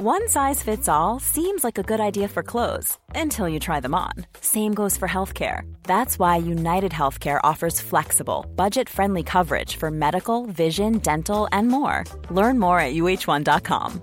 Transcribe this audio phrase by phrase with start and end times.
[0.00, 3.96] One size fits all seems like a good idea for clothes until you try them
[3.96, 4.12] on.
[4.40, 5.62] Same goes for healthcare.
[5.84, 12.04] That's why United Healthcare offers flexible, budget friendly coverage for medical, vision, dental, and more.
[12.30, 14.00] Learn more at uh1.com.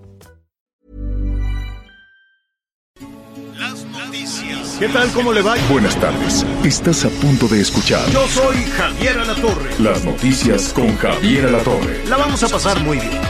[3.57, 4.77] Las noticias.
[4.77, 5.07] ¿Qué tal?
[5.13, 5.55] ¿Cómo le va?
[5.71, 6.43] Buenas tardes.
[6.65, 9.69] Estás a punto de escuchar Yo soy Javier Alatorre.
[9.79, 12.03] las noticias con Javier Alatorre.
[12.09, 13.21] La vamos a pasar muy bien.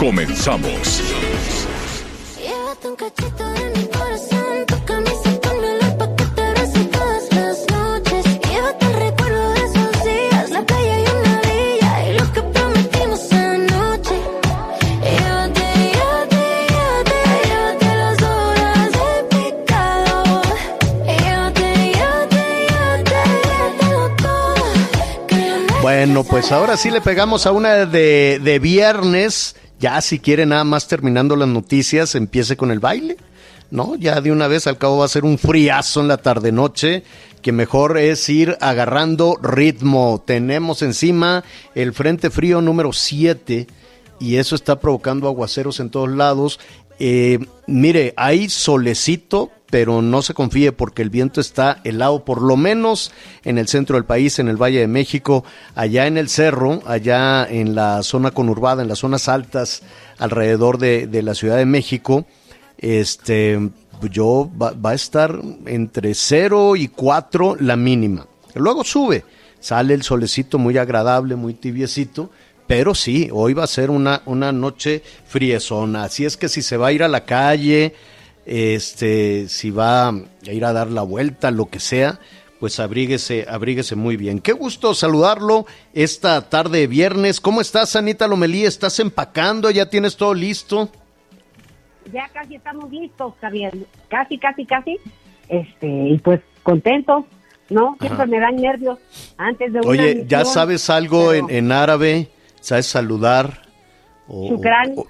[0.00, 1.00] Comenzamos.
[25.82, 29.56] Bueno, pues ahora sí le pegamos a una de, de viernes.
[29.78, 33.16] Ya si quiere nada más terminando las noticias, empiece con el baile.
[33.70, 33.96] ¿No?
[33.96, 37.02] Ya de una vez al cabo va a ser un friazo en la tarde noche,
[37.42, 40.22] que mejor es ir agarrando ritmo.
[40.26, 43.66] Tenemos encima el Frente Frío número 7
[44.20, 46.58] y eso está provocando aguaceros en todos lados.
[46.98, 52.56] Eh, mire, hay solecito, pero no se confíe porque el viento está helado, por lo
[52.56, 53.12] menos
[53.44, 57.46] en el centro del país, en el Valle de México, allá en el cerro, allá
[57.48, 59.82] en la zona conurbada, en las zonas altas
[60.18, 62.26] alrededor de, de la Ciudad de México.
[62.78, 63.58] Este,
[64.10, 68.26] yo va, a estar entre 0 y 4 la mínima.
[68.54, 69.24] Luego sube,
[69.60, 72.30] sale el solecito muy agradable, muy tibiecito,
[72.66, 76.04] pero sí, hoy va a ser una, una noche friezona.
[76.04, 77.94] Así es que si se va a ir a la calle,
[78.48, 80.14] este, si va a
[80.50, 82.18] ir a dar la vuelta, lo que sea,
[82.60, 84.40] pues abríguese, abríguese muy bien.
[84.40, 87.40] Qué gusto saludarlo esta tarde de viernes.
[87.40, 88.64] ¿Cómo estás, Anita Lomelí?
[88.64, 89.70] ¿Estás empacando?
[89.70, 90.88] ¿Ya tienes todo listo?
[92.12, 93.74] ya casi estamos listos, Javier.
[94.08, 94.96] Casi, casi, casi.
[95.48, 97.24] Este, y pues contentos,
[97.68, 97.96] ¿no?
[98.00, 98.98] Siempre me dan nervios
[99.36, 102.28] antes de una Oye, ¿ya sabes algo en, pero en árabe?
[102.60, 103.62] ¿Sabes saludar?
[104.26, 104.54] O-
[104.96, 105.06] o-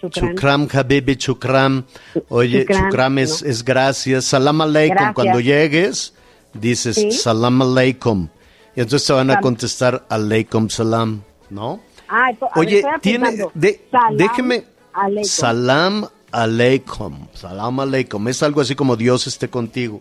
[0.00, 0.34] Shukran.
[0.34, 1.84] Chukram, Habibi, Chukram.
[2.28, 3.48] Oye, Chukram es, ¿no?
[3.50, 4.24] es gracias.
[4.24, 4.94] Salam aleikum.
[4.96, 5.14] Gracias.
[5.14, 6.14] Cuando llegues,
[6.54, 7.12] dices Sí.
[7.12, 8.28] salam aleikum.
[8.76, 11.80] Y entonces te van a contestar aleikum salam, ¿no?
[12.08, 14.64] Ah, ver, Oye, tiene, de- Salam déjeme.
[14.92, 15.24] aleikum.
[15.30, 17.26] Salam aleikum.
[17.34, 18.28] Salam aleikum.
[18.28, 20.00] Es algo así como Dios esté contigo.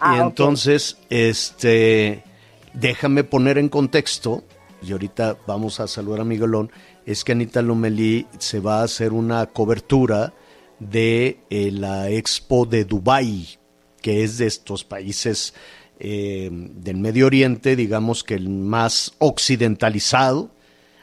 [0.00, 2.24] Ah, y entonces, este,
[2.74, 4.42] déjame poner en contexto,
[4.82, 6.70] y ahorita vamos a saludar a Miguelón,
[7.06, 10.32] es que Anita Lomelí se va a hacer una cobertura
[10.78, 13.58] de eh, la Expo de Dubai,
[14.00, 15.54] que es de estos países
[16.00, 20.50] eh, del Medio Oriente, digamos que el más occidentalizado.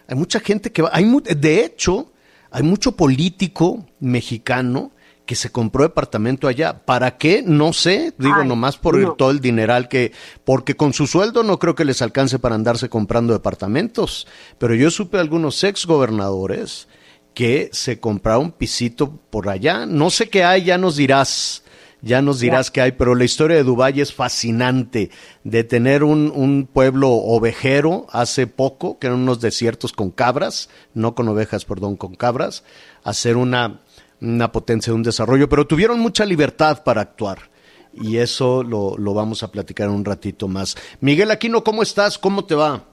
[0.08, 1.06] Hay mucha gente que va, hay
[1.36, 2.12] de hecho,
[2.52, 4.92] hay mucho político mexicano
[5.30, 6.84] que se compró departamento allá.
[6.86, 7.44] ¿Para qué?
[7.46, 9.14] No sé, digo Ay, nomás por no.
[9.14, 10.12] todo el dineral que,
[10.44, 14.26] porque con su sueldo no creo que les alcance para andarse comprando departamentos.
[14.58, 16.88] Pero yo supe algunos ex gobernadores
[17.36, 19.86] que se compraron pisito por allá.
[19.86, 21.62] No sé qué hay, ya nos dirás.
[22.02, 25.12] Ya nos dirás qué hay, pero la historia de Dubái es fascinante.
[25.44, 31.14] De tener un, un pueblo ovejero hace poco, que eran unos desiertos con cabras, no
[31.14, 32.64] con ovejas, perdón, con cabras,
[33.04, 33.82] hacer una,
[34.22, 37.40] una potencia, un desarrollo, pero tuvieron mucha libertad para actuar.
[37.94, 40.76] Y eso lo, lo vamos a platicar un ratito más.
[41.02, 42.18] Miguel Aquino, ¿cómo estás?
[42.18, 42.84] ¿Cómo te va?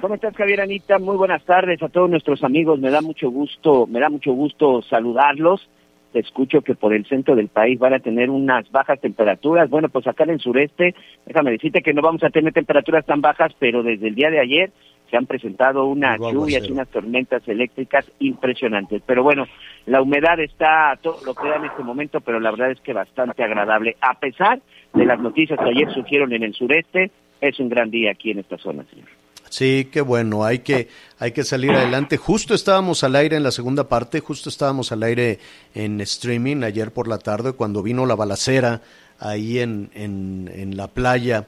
[0.00, 0.98] ¿Cómo estás, Javier Anita?
[0.98, 2.78] Muy buenas tardes a todos nuestros amigos.
[2.78, 5.68] Me da mucho gusto, me da mucho gusto saludarlos.
[6.12, 9.68] Te escucho que por el centro del país van a tener unas bajas temperaturas.
[9.70, 10.94] Bueno, pues acá en el sureste,
[11.26, 14.40] déjame decirte que no vamos a tener temperaturas tan bajas, pero desde el día de
[14.40, 14.72] ayer
[15.10, 19.02] se han presentado unas lluvias y unas tormentas eléctricas impresionantes.
[19.06, 19.46] Pero bueno,
[19.86, 22.80] la humedad está a todo lo que da en este momento, pero la verdad es
[22.80, 23.96] que bastante agradable.
[24.00, 24.60] A pesar
[24.92, 28.38] de las noticias que ayer surgieron en el sureste, es un gran día aquí en
[28.38, 29.08] esta zona, señor.
[29.50, 32.16] Sí, qué bueno, hay que, hay que salir adelante.
[32.16, 35.38] Justo estábamos al aire en la segunda parte, justo estábamos al aire
[35.74, 38.80] en streaming ayer por la tarde cuando vino la balacera
[39.20, 41.46] ahí en, en, en la playa.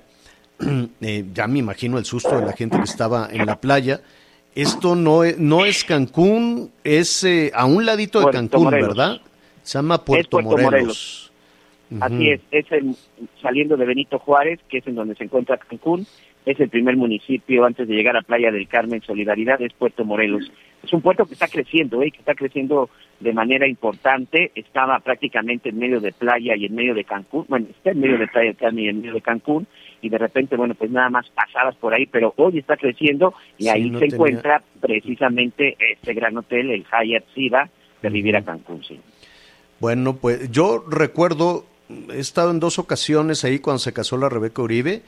[1.02, 4.00] Eh, ya me imagino el susto de la gente que estaba en la playa.
[4.56, 8.88] Esto no es, no es Cancún, es eh, a un ladito de Cancún, Morelos.
[8.88, 9.20] ¿verdad?
[9.62, 11.30] Se llama Puerto, Puerto Morelos.
[11.90, 12.12] Morelos.
[12.12, 12.96] Así es, es el,
[13.42, 16.06] saliendo de Benito Juárez, que es en donde se encuentra Cancún,
[16.46, 20.50] es el primer municipio antes de llegar a Playa del Carmen, Solidaridad, es Puerto Morelos.
[20.82, 22.10] Es un puerto que está creciendo, ¿eh?
[22.10, 22.88] que está creciendo
[23.20, 27.66] de manera importante, estaba prácticamente en medio de playa y en medio de Cancún, bueno,
[27.68, 29.66] está en medio de Playa del Carmen y en medio de Cancún,
[30.02, 33.64] y de repente, bueno, pues nada más pasabas por ahí, pero hoy está creciendo y
[33.64, 37.69] Sí, ahí no se tenía- encuentra precisamente este gran hotel, el Hyatt Ziva,
[38.02, 39.00] de Riviera Cancún, sí.
[39.81, 41.66] Bueno, pues yo recuerdo,
[42.12, 45.02] he estado en dos ocasiones ahí cuando se casó la Rebeca Uribe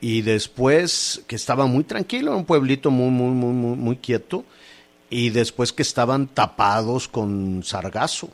[0.00, 4.44] y después que estaba muy tranquilo, un pueblito muy, muy, muy, muy, muy quieto
[5.10, 8.30] y después que estaban tapados con sargazo.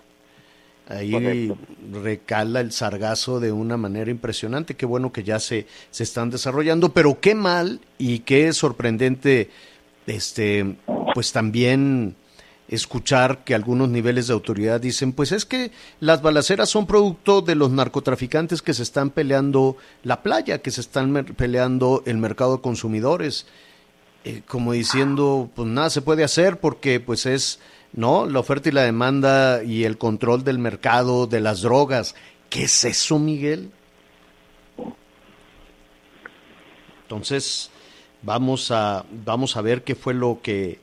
[0.88, 1.58] Ahí Correcto.
[1.92, 4.76] recala el sargazo de una manera impresionante.
[4.76, 9.50] Qué bueno que ya se, se están desarrollando, pero qué mal y qué sorprendente,
[10.06, 10.76] este,
[11.14, 12.14] pues también
[12.68, 17.54] escuchar que algunos niveles de autoridad dicen, pues es que las balaceras son producto de
[17.54, 22.62] los narcotraficantes que se están peleando la playa, que se están peleando el mercado de
[22.62, 23.46] consumidores,
[24.24, 27.60] eh, como diciendo, pues nada se puede hacer porque pues es,
[27.96, 28.26] ¿no?
[28.26, 32.14] La oferta y la demanda y el control del mercado de las drogas.
[32.48, 33.70] ¿Qué es eso, Miguel?
[37.02, 37.70] Entonces,
[38.22, 40.78] vamos a, vamos a ver qué fue lo que,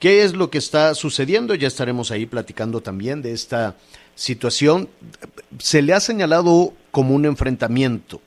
[0.00, 1.54] qué es lo que está sucediendo.
[1.54, 3.76] Ya estaremos ahí platicando también de esta
[4.14, 4.88] situación.
[5.58, 8.20] Se le ha señalado como un enfrentamiento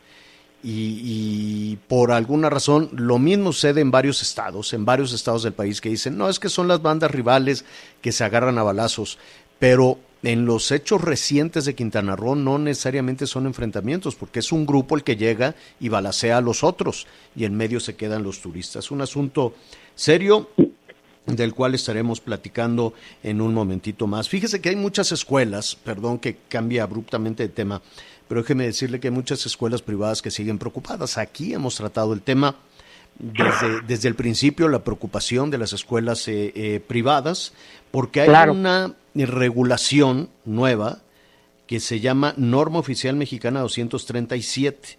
[0.64, 5.82] y, por alguna razón lo mismo sucede en varios estados, en varios estados del país
[5.82, 7.64] que dicen, no, es que son las bandas rivales
[8.02, 9.18] que se agarran a balazos,
[9.60, 14.66] pero en los hechos recientes de Quintana Roo no necesariamente son enfrentamientos, porque es un
[14.66, 18.42] grupo el que llega y balacea a los otros y en medio se quedan los
[18.42, 18.90] turistas.
[18.90, 19.54] Un asunto
[19.96, 20.50] serio
[21.28, 24.30] del cual estaremos platicando en un momentito más.
[24.30, 27.82] Fíjese que hay muchas escuelas, perdón que cambie abruptamente de tema,
[28.28, 31.18] pero déjeme decirle que hay muchas escuelas privadas que siguen preocupadas.
[31.18, 32.56] Aquí hemos tratado el tema
[33.20, 37.54] desde, desde el principio, la preocupación de las escuelas eh, eh, privadas,
[37.92, 38.54] porque hay Claro.
[38.54, 41.00] una regulación nueva
[41.66, 44.98] que se llama Norma Oficial Mexicana 237.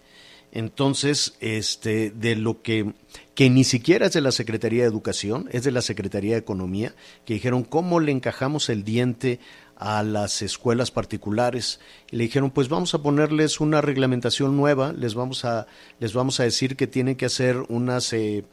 [0.51, 2.93] Entonces, este, de lo que,
[3.35, 6.95] que ni siquiera es de la Secretaría de Educación, es de la Secretaría de Economía,
[7.25, 9.39] que dijeron cómo le encajamos el diente
[9.79, 11.79] a las escuelas particulares.
[12.11, 15.67] Y le dijeron, pues vamos a ponerles una reglamentación nueva, les vamos a,
[15.99, 18.43] les vamos a decir que tienen que hacer unas eh,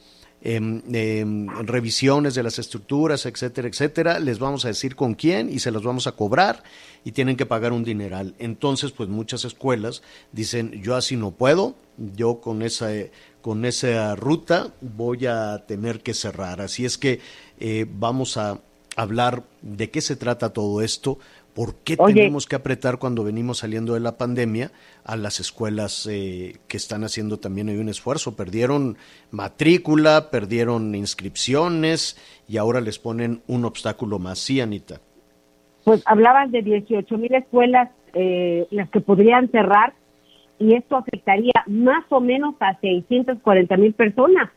[0.41, 4.21] em, em, revisiones de las estructuras, etcétera, etcétera.
[4.21, 6.63] Les vamos a decir con quién y se las vamos a cobrar
[7.05, 8.37] y tienen que pagar un dineral.
[8.39, 11.75] Entonces, pues muchas escuelas dicen, yo así no puedo,
[12.15, 13.11] yo con esa, eh,
[13.43, 16.61] con esa ruta voy a tener que cerrar.
[16.61, 17.19] Así es que
[17.59, 18.61] eh, vamos a
[18.97, 21.19] hablar de qué se trata todo esto,
[21.55, 22.15] por qué Oye.
[22.15, 24.73] tenemos que apretar cuando venimos saliendo de la pandemia
[25.05, 28.37] a las escuelas eh, que están haciendo también hay un esfuerzo.
[28.37, 28.97] Perdieron
[29.31, 34.39] matrícula, perdieron inscripciones y ahora les ponen un obstáculo más.
[34.39, 35.01] Sí, Anita.
[35.85, 39.95] Pues hablaban de 18 mil escuelas eh, las que podrían cerrar
[40.59, 44.51] y esto afectaría más o menos a 640 mil personas,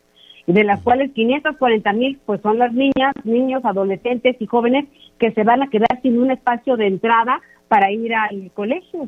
[0.53, 4.87] de las cuales 540 mil pues son las niñas, niños, adolescentes y jóvenes
[5.19, 9.07] que se van a quedar sin un espacio de entrada para ir al colegio.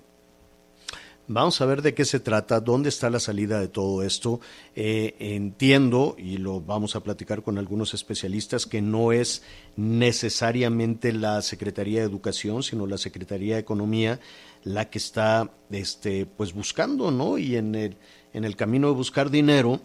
[1.27, 4.39] Vamos a ver de qué se trata, dónde está la salida de todo esto.
[4.75, 9.43] Eh, entiendo, y lo vamos a platicar con algunos especialistas, que no es
[9.77, 14.19] necesariamente la Secretaría de Educación, sino la Secretaría de Economía
[14.63, 17.39] la que está este, pues buscando, ¿no?
[17.39, 17.97] Y en el,
[18.33, 19.79] en el camino de buscar dinero,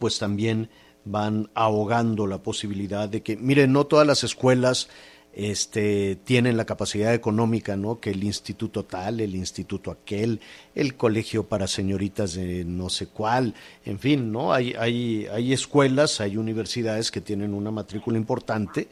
[0.00, 0.68] pues también
[1.04, 4.88] van ahogando la posibilidad de que, miren, no todas las escuelas
[5.32, 8.00] este, tienen la capacidad económica, ¿no?
[8.00, 10.40] Que el instituto tal, el instituto aquel,
[10.74, 13.54] el colegio para señoritas de no sé cuál,
[13.84, 14.52] en fin, ¿no?
[14.52, 18.88] Hay, hay, hay escuelas, hay universidades que tienen una matrícula importante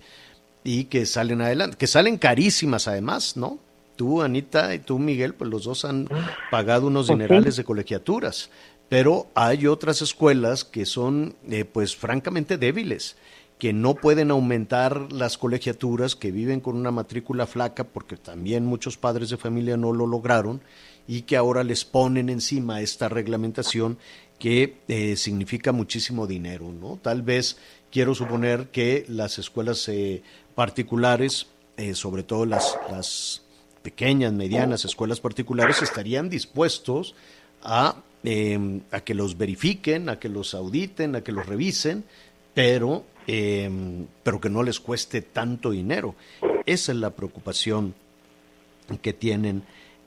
[0.62, 3.59] y que salen adelante, que salen carísimas además, ¿no?
[3.97, 6.09] Tú, Anita, y tú, Miguel, pues los dos han
[6.53, 8.49] pagado unos dinerales de colegiaturas,
[8.88, 13.16] pero hay otras escuelas que son, eh, pues, francamente débiles
[13.59, 18.97] que no pueden aumentar las colegiaturas, que viven con una matrícula flaca, porque también muchos
[18.97, 20.61] padres de familia no lo lograron,
[21.09, 23.99] y que ahora les ponen encima esta reglamentación
[24.38, 26.99] que eh, significa muchísimo dinero, ¿no?
[27.02, 27.57] Tal vez
[27.90, 30.23] quiero suponer que las escuelas eh,
[30.54, 31.49] particulares,
[31.95, 33.42] sobre todo las, las
[33.83, 37.14] pequeñas, medianas escuelas particulares, estarían dispuestos
[37.62, 42.05] a, eh, a que los verifiquen, a que los auditen, a que los revisen,
[42.55, 43.71] pero, eh,
[44.23, 46.15] pero que no les cueste tanto dinero.
[46.67, 47.95] Esa es la preocupación
[49.03, 49.63] que tienen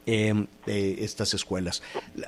[0.06, 1.84] eh, estas escuelas.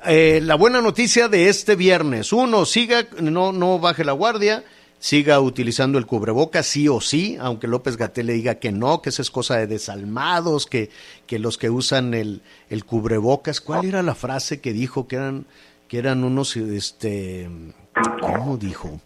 [0.06, 4.64] Eh, la buena noticia de este viernes, uno, siga, no, no baje la guardia,
[5.00, 9.10] siga utilizando el cubreboca sí o sí, aunque López Gatel le diga que no, que
[9.10, 10.88] esa es cosa de desalmados, que,
[11.26, 15.46] que los que usan el, el cubrebocas, ¿cuál era la frase que dijo que eran,
[15.94, 17.48] que eran unos, este,
[18.20, 18.98] ¿cómo dijo?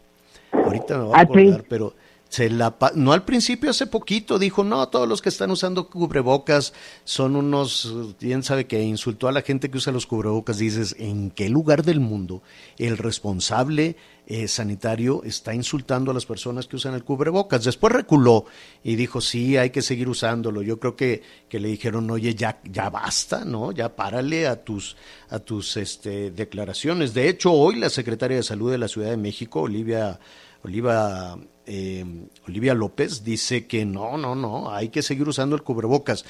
[0.50, 1.92] Ahorita me voy a prin- acordar, pero
[2.28, 6.74] se la no al principio, hace poquito dijo, no, todos los que están usando cubrebocas
[7.04, 10.58] son unos, bien sabe que insultó a la gente que usa los cubrebocas.
[10.58, 12.42] Dices, ¿en qué lugar del mundo
[12.76, 17.64] el responsable eh, sanitario está insultando a las personas que usan el cubrebocas?
[17.64, 18.44] Después reculó
[18.84, 20.60] y dijo, sí, hay que seguir usándolo.
[20.60, 23.72] Yo creo que, que le dijeron, oye, ya, ya basta, ¿no?
[23.72, 24.98] Ya párale a tus,
[25.30, 27.14] a tus este, declaraciones.
[27.14, 30.20] De hecho, hoy la secretaria de Salud de la Ciudad de México, Olivia
[30.62, 31.38] Oliva,
[31.70, 32.02] eh,
[32.46, 36.24] Olivia López dice que no, no, no, hay que seguir usando el cubrebocas.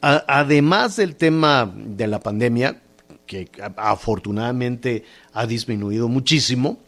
[0.00, 2.80] Además del tema de la pandemia,
[3.26, 6.78] que afortunadamente ha disminuido muchísimo,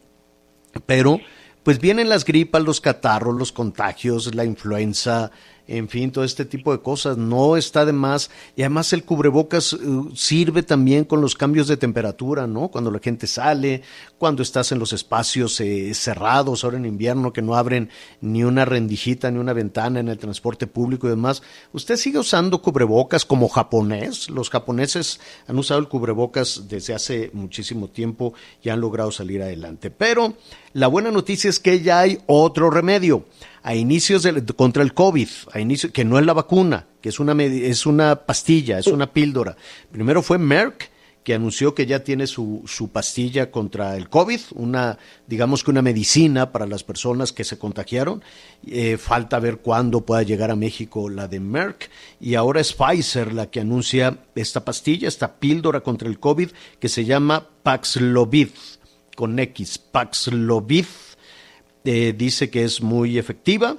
[0.85, 1.19] pero
[1.63, 5.29] pues vienen las gripas, los catarros, los contagios, la influenza,
[5.67, 7.17] en fin, todo este tipo de cosas.
[7.17, 8.31] No está de más.
[8.55, 9.77] Y además el cubrebocas eh,
[10.15, 12.69] sirve también con los cambios de temperatura, ¿no?
[12.69, 13.83] Cuando la gente sale,
[14.21, 17.89] cuando estás en los espacios eh, cerrados, ahora en invierno, que no abren
[18.21, 21.41] ni una rendijita, ni una ventana en el transporte público y demás.
[21.73, 24.29] ¿Usted sigue usando cubrebocas como japonés?
[24.29, 29.89] Los japoneses han usado el cubrebocas desde hace muchísimo tiempo y han logrado salir adelante.
[29.89, 30.35] Pero
[30.73, 33.25] la buena noticia es que ya hay otro remedio.
[33.63, 37.19] A inicios del, contra el COVID, a inicio, que no es la vacuna, que es
[37.19, 39.57] una, es una pastilla, es una píldora.
[39.91, 40.90] Primero fue Merck,
[41.23, 44.97] que anunció que ya tiene su, su pastilla contra el COVID, una,
[45.27, 48.23] digamos que una medicina para las personas que se contagiaron.
[48.65, 51.89] Eh, falta ver cuándo pueda llegar a México la de Merck.
[52.19, 56.49] Y ahora es Pfizer la que anuncia esta pastilla, esta píldora contra el COVID,
[56.79, 58.49] que se llama Paxlovid,
[59.15, 60.85] con X, Paxlovid.
[61.83, 63.77] Eh, dice que es muy efectiva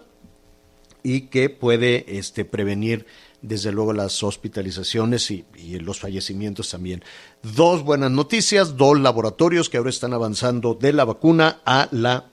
[1.03, 3.07] y que puede este, prevenir
[3.43, 5.45] desde luego las hospitalizaciones y,
[5.81, 7.03] los fallecimientos también.
[7.43, 12.31] Dos buenas noticias, dos laboratorios que ahora están avanzando de la vacuna a la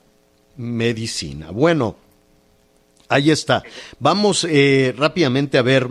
[0.55, 1.51] medicina.
[1.51, 1.95] Bueno,
[3.07, 3.63] ahí está.
[3.99, 5.89] Vamos eh, rápidamente a ver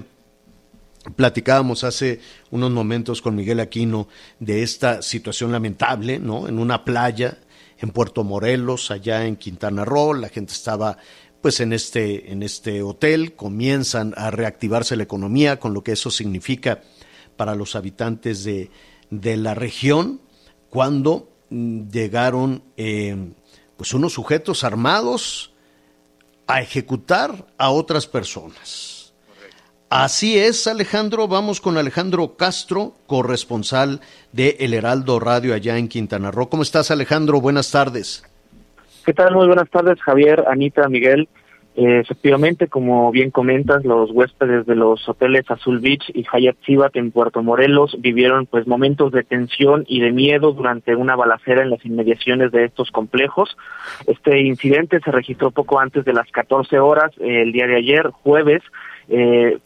[1.17, 2.21] platicábamos hace
[2.51, 4.09] unos momentos con Miguel Aquino
[4.39, 6.49] de esta situación lamentable, ¿no?
[6.49, 7.39] En una playa
[7.79, 10.99] en Puerto Morelos, allá en Quintana Roo, la gente estaba
[11.41, 16.11] pues en este en este hotel, comienzan a reactivarse la economía con lo que eso
[16.11, 16.83] significa
[17.37, 18.71] para los habitantes de,
[19.11, 20.21] de la región
[20.71, 23.33] cuando mm, llegaron eh,
[23.77, 25.53] pues unos sujetos armados
[26.47, 29.13] a ejecutar a otras personas.
[29.91, 31.29] Así es, Alejandro.
[31.29, 34.01] Vamos con Alejandro Castro, corresponsal
[34.33, 36.51] de El Heraldo Radio allá en Quintana Roo.
[36.51, 37.41] ¿Cómo estás, Alejandro?
[37.41, 38.23] Buenas tardes.
[39.09, 39.35] ¿Qué tal?
[39.35, 41.31] Muy buenas tardes, Javier, Anita, Miguel.
[41.77, 46.95] Eh, efectivamente, como bien comentas, los huéspedes de los hoteles Azul Beach y Hyatt Zivat
[46.95, 51.71] en Puerto Morelos vivieron pues momentos de tensión y de miedo durante una balacera en
[51.71, 53.57] las inmediaciones de estos complejos.
[54.07, 58.11] Este incidente se registró poco antes de las 14 horas eh, el día de ayer,
[58.11, 58.61] jueves.
[59.09, 59.57] Eh,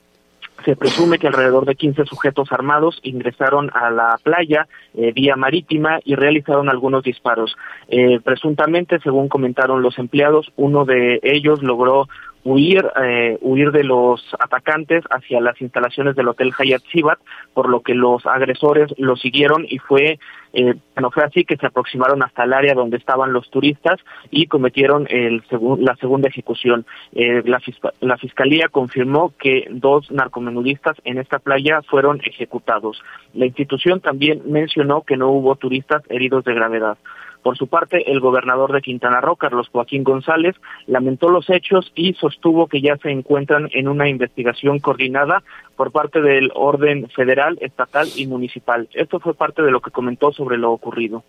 [0.64, 6.00] se presume que alrededor de 15 sujetos armados ingresaron a la playa eh, vía marítima
[6.04, 7.56] y realizaron algunos disparos.
[7.88, 12.08] Eh, presuntamente, según comentaron los empleados, uno de ellos logró
[12.44, 17.18] huir eh, huir de los atacantes hacia las instalaciones del hotel Hyatt Zivat,
[17.54, 20.18] por lo que los agresores lo siguieron y fue
[20.54, 23.98] eh, no fue así que se aproximaron hasta el área donde estaban los turistas
[24.30, 26.84] y cometieron el segun- la segunda ejecución.
[27.14, 33.02] Eh, la, fisca- la fiscalía confirmó que dos narcomenudistas en esta playa fueron ejecutados.
[33.32, 36.98] La institución también mencionó que no hubo turistas heridos de gravedad.
[37.42, 40.54] Por su parte, el gobernador de Quintana Roo, Carlos Joaquín González,
[40.86, 45.42] lamentó los hechos y sostuvo que ya se encuentran en una investigación coordinada
[45.76, 48.88] por parte del orden federal, estatal y municipal.
[48.92, 51.24] Esto fue parte de lo que comentó sobre lo ocurrido.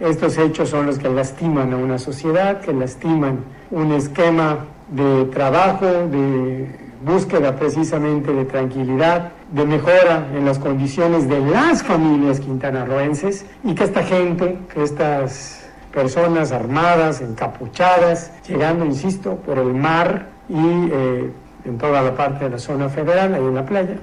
[0.00, 5.86] Estos hechos son los que lastiman a una sociedad, que lastiman un esquema de trabajo,
[5.86, 6.68] de
[7.02, 13.84] búsqueda precisamente de tranquilidad, de mejora en las condiciones de las familias quintanarroenses y que
[13.84, 21.30] esta gente, que estas personas armadas, encapuchadas, llegando, insisto, por el mar y eh,
[21.64, 23.96] en toda la parte de la zona federal, ahí en la playa,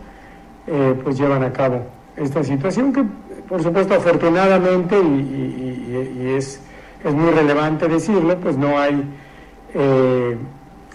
[0.68, 1.86] eh, pues llevan a cabo
[2.16, 3.04] esta situación que,
[3.48, 6.62] por supuesto, afortunadamente, y, es,
[7.04, 9.04] es muy relevante decirlo, pues no hay
[9.74, 10.38] eh,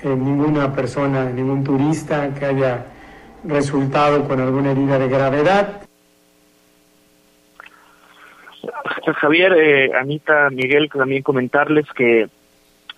[0.03, 2.87] eh, ninguna persona, ningún turista que haya
[3.45, 5.83] resultado con alguna herida de gravedad.
[9.15, 12.23] Javier, eh, Anita, Miguel, también comentarles que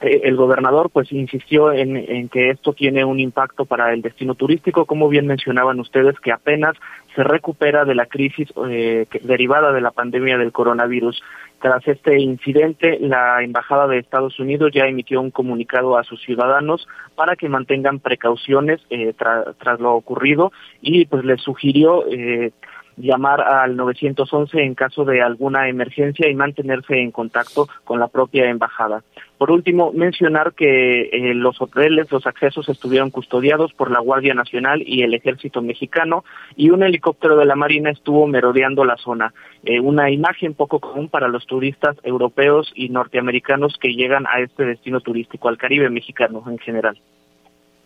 [0.01, 4.35] eh, el gobernador pues insistió en, en que esto tiene un impacto para el destino
[4.35, 6.77] turístico, como bien mencionaban ustedes, que apenas
[7.15, 11.23] se recupera de la crisis eh, derivada de la pandemia del coronavirus.
[11.61, 16.89] Tras este incidente, la Embajada de Estados Unidos ya emitió un comunicado a sus ciudadanos
[17.17, 22.53] para que mantengan precauciones eh, tra- tras lo ocurrido y pues les sugirió eh,
[22.97, 28.49] llamar al 911 en caso de alguna emergencia y mantenerse en contacto con la propia
[28.49, 29.03] embajada.
[29.39, 34.83] Por último, mencionar que eh, los hoteles, los accesos estuvieron custodiados por la Guardia Nacional
[34.85, 36.25] y el Ejército Mexicano
[36.57, 39.33] y un helicóptero de la Marina estuvo merodeando la zona.
[39.65, 44.67] Eh, una imagen poco común para los turistas europeos y norteamericanos que llegan a este
[44.67, 46.99] destino turístico, al Caribe mexicano en general.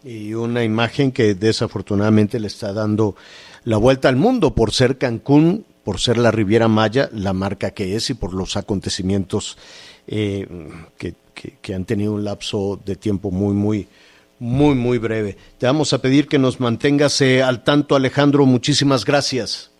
[0.05, 3.17] Y una imagen que desafortunadamente le está dando
[3.65, 7.97] la vuelta al mundo por ser Cancún, por ser la Riviera Maya, la marca que
[7.97, 9.57] es y por los acontecimientos
[10.07, 10.47] eh,
[10.99, 11.15] que,
[11.75, 13.89] han tenido un lapso de tiempo muy, muy,
[14.39, 15.37] muy, muy breve.
[15.59, 18.45] Te vamos a pedir que nos mantengas eh, al tanto, Alejandro.
[18.45, 19.73] Muchísimas gracias.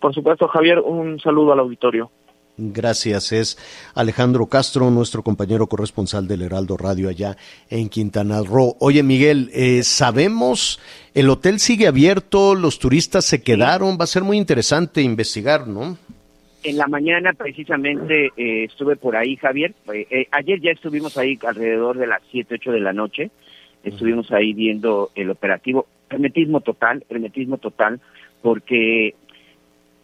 [0.00, 2.10] Por supuesto, Javier, un saludo al auditorio.
[2.56, 3.32] Gracias.
[3.32, 3.58] Es
[3.94, 7.36] Alejandro Castro, nuestro compañero corresponsal del Heraldo Radio allá
[7.68, 8.76] en Quintana Roo.
[8.78, 10.80] Oye, Miguel, eh, sabemos,
[11.14, 15.98] el hotel sigue abierto, los turistas se quedaron, va a ser muy interesante investigar, ¿no?
[16.64, 19.74] En la mañana precisamente eh, estuve por ahí, Javier.
[19.92, 23.30] Eh, eh, ayer ya estuvimos ahí alrededor de las 7, 8 de la noche.
[23.84, 25.86] Estuvimos ahí viendo el operativo.
[26.08, 28.00] Hermetismo total, hermetismo total,
[28.40, 29.14] porque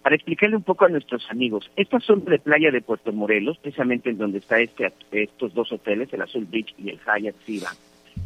[0.03, 4.11] para explicarle un poco a nuestros amigos, esta zona de playa de Puerto Morelos, precisamente
[4.11, 7.69] en donde está este, estos dos hoteles, el Azul Beach y el Hyatt Ziva,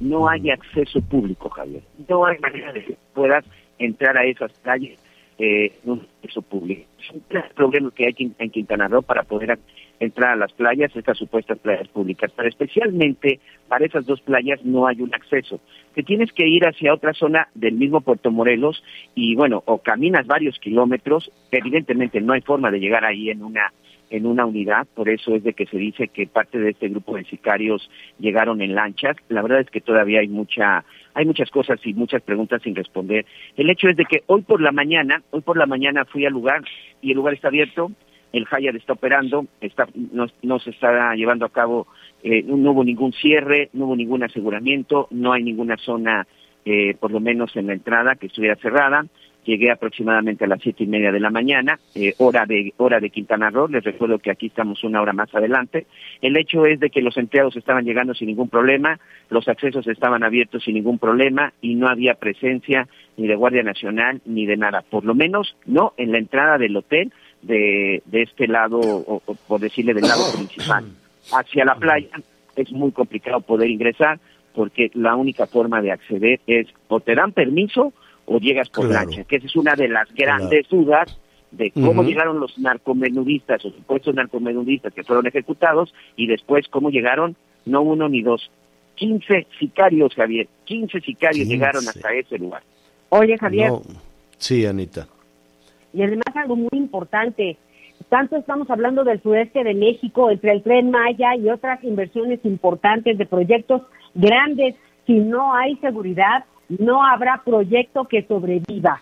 [0.00, 1.82] no hay acceso público, Javier.
[2.08, 3.44] No hay manera de que puedas
[3.78, 4.98] entrar a esas playas
[5.38, 6.82] eh, en un acceso público.
[7.00, 9.58] Es un gran problema que hay en Quintana Roo para poder a-
[10.00, 14.86] entrar a las playas, estas supuestas playas públicas, pero especialmente para esas dos playas no
[14.86, 15.60] hay un acceso.
[15.94, 18.82] Te tienes que ir hacia otra zona del mismo Puerto Morelos
[19.14, 23.72] y bueno, o caminas varios kilómetros, evidentemente no hay forma de llegar ahí en una
[24.10, 27.16] en una unidad, por eso es de que se dice que parte de este grupo
[27.16, 29.16] de sicarios llegaron en lanchas.
[29.28, 30.84] La verdad es que todavía hay mucha
[31.14, 33.24] hay muchas cosas y muchas preguntas sin responder.
[33.56, 36.32] El hecho es de que hoy por la mañana, hoy por la mañana fui al
[36.32, 36.62] lugar
[37.02, 37.90] y el lugar está abierto,
[38.34, 41.86] el Hyatt está operando, está, no, no se está llevando a cabo,
[42.22, 46.26] eh, no hubo ningún cierre, no hubo ningún aseguramiento, no hay ninguna zona,
[46.64, 49.06] eh, por lo menos en la entrada, que estuviera cerrada.
[49.44, 53.10] Llegué aproximadamente a las siete y media de la mañana, eh, hora de hora de
[53.10, 53.68] Quintana Roo.
[53.68, 55.86] Les recuerdo que aquí estamos una hora más adelante.
[56.22, 60.24] El hecho es de que los empleados estaban llegando sin ningún problema, los accesos estaban
[60.24, 64.80] abiertos sin ningún problema y no había presencia ni de Guardia Nacional ni de nada.
[64.80, 67.12] Por lo menos no en la entrada del hotel
[67.46, 70.84] de, de este lado, o, o por decirle del lado principal.
[71.32, 72.10] Hacia la playa
[72.56, 74.18] es muy complicado poder ingresar
[74.54, 77.92] porque la única forma de acceder es o te dan permiso
[78.26, 79.06] o llegas por Claro.
[79.10, 81.18] lancha, que esa es una de las grandes dudas
[81.50, 87.36] de cómo llegaron los narcomenudistas o supuestos narcomenudistas que fueron ejecutados y después cómo llegaron
[87.64, 88.50] no uno ni dos,
[88.96, 91.52] 15 sicarios, Javier, 15 sicarios 15.
[91.54, 92.62] llegaron hasta ese lugar.
[93.08, 93.82] Oye, Javier, No.
[94.36, 95.06] Sí, Anita.
[95.94, 97.56] Y además algo muy importante,
[98.08, 103.16] tanto estamos hablando del sureste de México, entre el tren Maya y otras inversiones importantes
[103.16, 103.82] de proyectos
[104.14, 104.74] grandes,
[105.06, 109.00] si no hay seguridad, no habrá proyecto que sobreviva.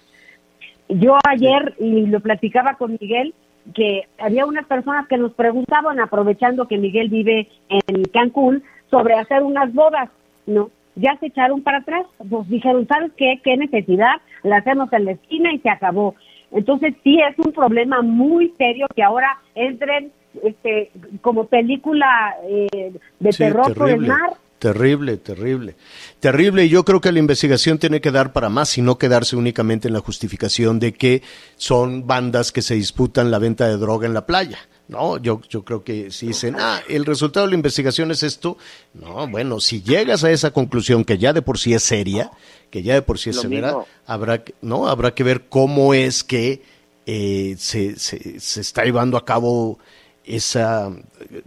[0.89, 3.35] Yo ayer, y lo platicaba con Miguel,
[3.75, 9.43] que había unas personas que nos preguntaban, aprovechando que Miguel vive en Cancún, sobre hacer
[9.43, 10.11] unas bodas,
[10.47, 10.71] ¿no?
[10.95, 13.41] Ya se echaron para atrás, pues dijeron, ¿sabes qué?
[13.43, 14.17] ¿Qué necesidad?
[14.43, 16.15] La hacemos en la esquina y se acabó.
[16.53, 20.13] Entonces sí es un problema muy serio que ahora entren
[20.43, 24.35] este, como película eh, de Sí, terror por el mar.
[24.59, 25.75] Terrible, terrible.
[26.21, 29.35] Terrible, y yo creo que la investigación tiene que dar para más y no quedarse
[29.35, 31.23] únicamente en la justificación de que
[31.57, 34.59] son bandas que se disputan la venta de droga en la playa.
[34.93, 38.57] No, yo, yo creo que si dicen, ah, el resultado de la investigación es esto,
[38.95, 42.31] no, bueno, si llegas a esa conclusión que ya de por sí es seria,
[42.71, 43.87] que ya de por sí es Lo severa, mismo.
[44.07, 46.63] habrá que, no, habrá que ver cómo es que
[47.07, 49.79] eh, se, se, se está llevando a cabo
[50.25, 50.89] esa
[51.21, 51.43] eh,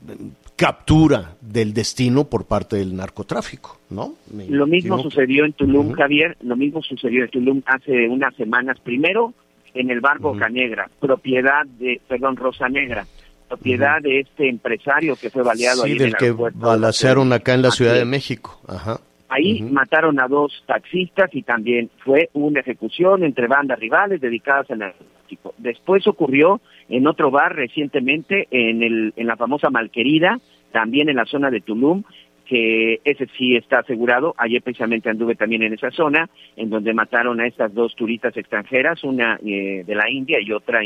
[0.55, 4.15] captura del destino por parte del narcotráfico, ¿no?
[4.31, 5.91] Me Lo mismo imagino sucedió en Tulum.
[5.93, 8.77] Javier, lo mismo sucedió en Tulum hace unas semanas.
[8.81, 9.33] Primero,
[9.73, 13.05] en el bar Boca Negra, propiedad de, perdón, Rosa Negra,
[13.47, 17.53] propiedad de este empresario que fue baleado ahí Sí, en del el que balacearon acá
[17.53, 18.05] en la Ciudad de.
[18.05, 18.59] México.
[18.67, 18.99] Ajá.
[19.27, 24.79] Ahí mataron a dos taxistas y también fue una ejecución entre bandas rivales dedicadas al
[24.79, 25.53] narcotráfico.
[25.57, 30.39] Después ocurrió en otro bar recientemente, en, el, en la famosa Malquerida,
[30.71, 32.03] también en la zona de Tulum.
[32.45, 34.33] Que ese sí está asegurado.
[34.37, 39.03] Ayer precisamente anduve también en esa zona, en donde mataron a estas dos turistas extranjeras,
[39.03, 40.79] una eh, de la India y otra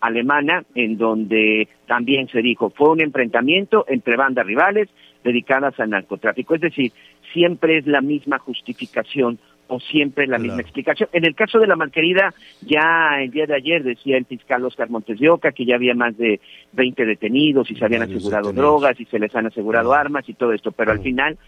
[0.00, 4.88] alemana, en donde también se dijo fue un enfrentamiento entre bandas rivales
[5.22, 6.54] dedicadas al narcotráfico.
[6.54, 6.92] Es decir,
[7.32, 11.08] siempre es la misma justificación o siempre la misma explicación.
[11.12, 14.90] En el caso de la malquerida, ya el día de ayer decía el fiscal Oscar
[14.90, 16.40] Montes de Oca que ya había más de
[16.72, 20.52] 20 detenidos y se habían asegurado drogas y se les han asegurado armas y todo
[20.52, 21.38] esto, pero al final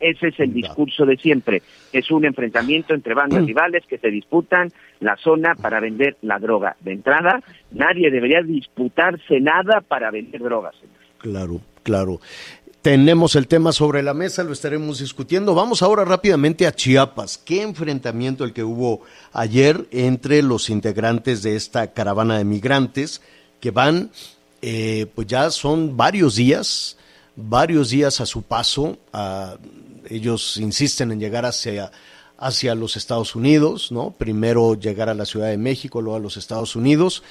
[0.00, 1.62] ese es el discurso de siempre.
[1.92, 6.76] Es un enfrentamiento entre bandas rivales que se disputan la zona para vender la droga.
[6.80, 7.40] De entrada,
[7.72, 10.74] nadie debería disputarse nada para vender drogas.
[11.18, 12.20] Claro, claro.
[12.86, 15.56] Tenemos el tema sobre la mesa, lo estaremos discutiendo.
[15.56, 17.36] Vamos ahora rápidamente a Chiapas.
[17.36, 19.00] ¿Qué enfrentamiento el que hubo
[19.32, 23.22] ayer entre los integrantes de esta caravana de migrantes
[23.58, 24.12] que van,
[24.62, 26.96] eh, pues ya son varios días,
[27.34, 28.98] varios días a su paso.
[30.08, 31.90] ellos insisten en llegar hacia,
[32.38, 34.12] hacia los Estados Unidos, ¿no?
[34.12, 37.24] Primero llegar a la Ciudad de México, luego a los Estados Unidos.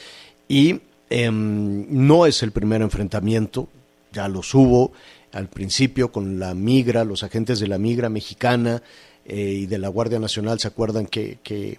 [0.49, 3.69] Y em, no es el primer enfrentamiento,
[4.11, 4.91] ya los hubo
[5.35, 8.81] al principio con la migra, los agentes de la migra mexicana
[9.25, 11.77] eh, y de la Guardia Nacional se acuerdan que, que,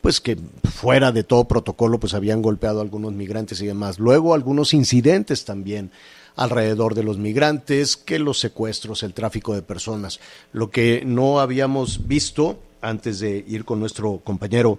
[0.00, 0.38] pues que
[0.72, 3.98] fuera de todo protocolo pues habían golpeado a algunos migrantes y demás.
[3.98, 5.90] Luego algunos incidentes también
[6.34, 10.18] alrededor de los migrantes, que los secuestros, el tráfico de personas.
[10.52, 14.78] Lo que no habíamos visto antes de ir con nuestro compañero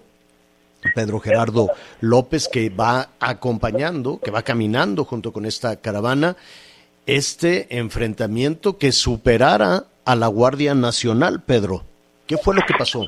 [0.95, 1.69] Pedro Gerardo
[2.01, 6.35] López, que va acompañando, que va caminando junto con esta caravana,
[7.05, 11.83] este enfrentamiento que superara a la Guardia Nacional, Pedro.
[12.27, 13.05] ¿Qué fue lo que pasó?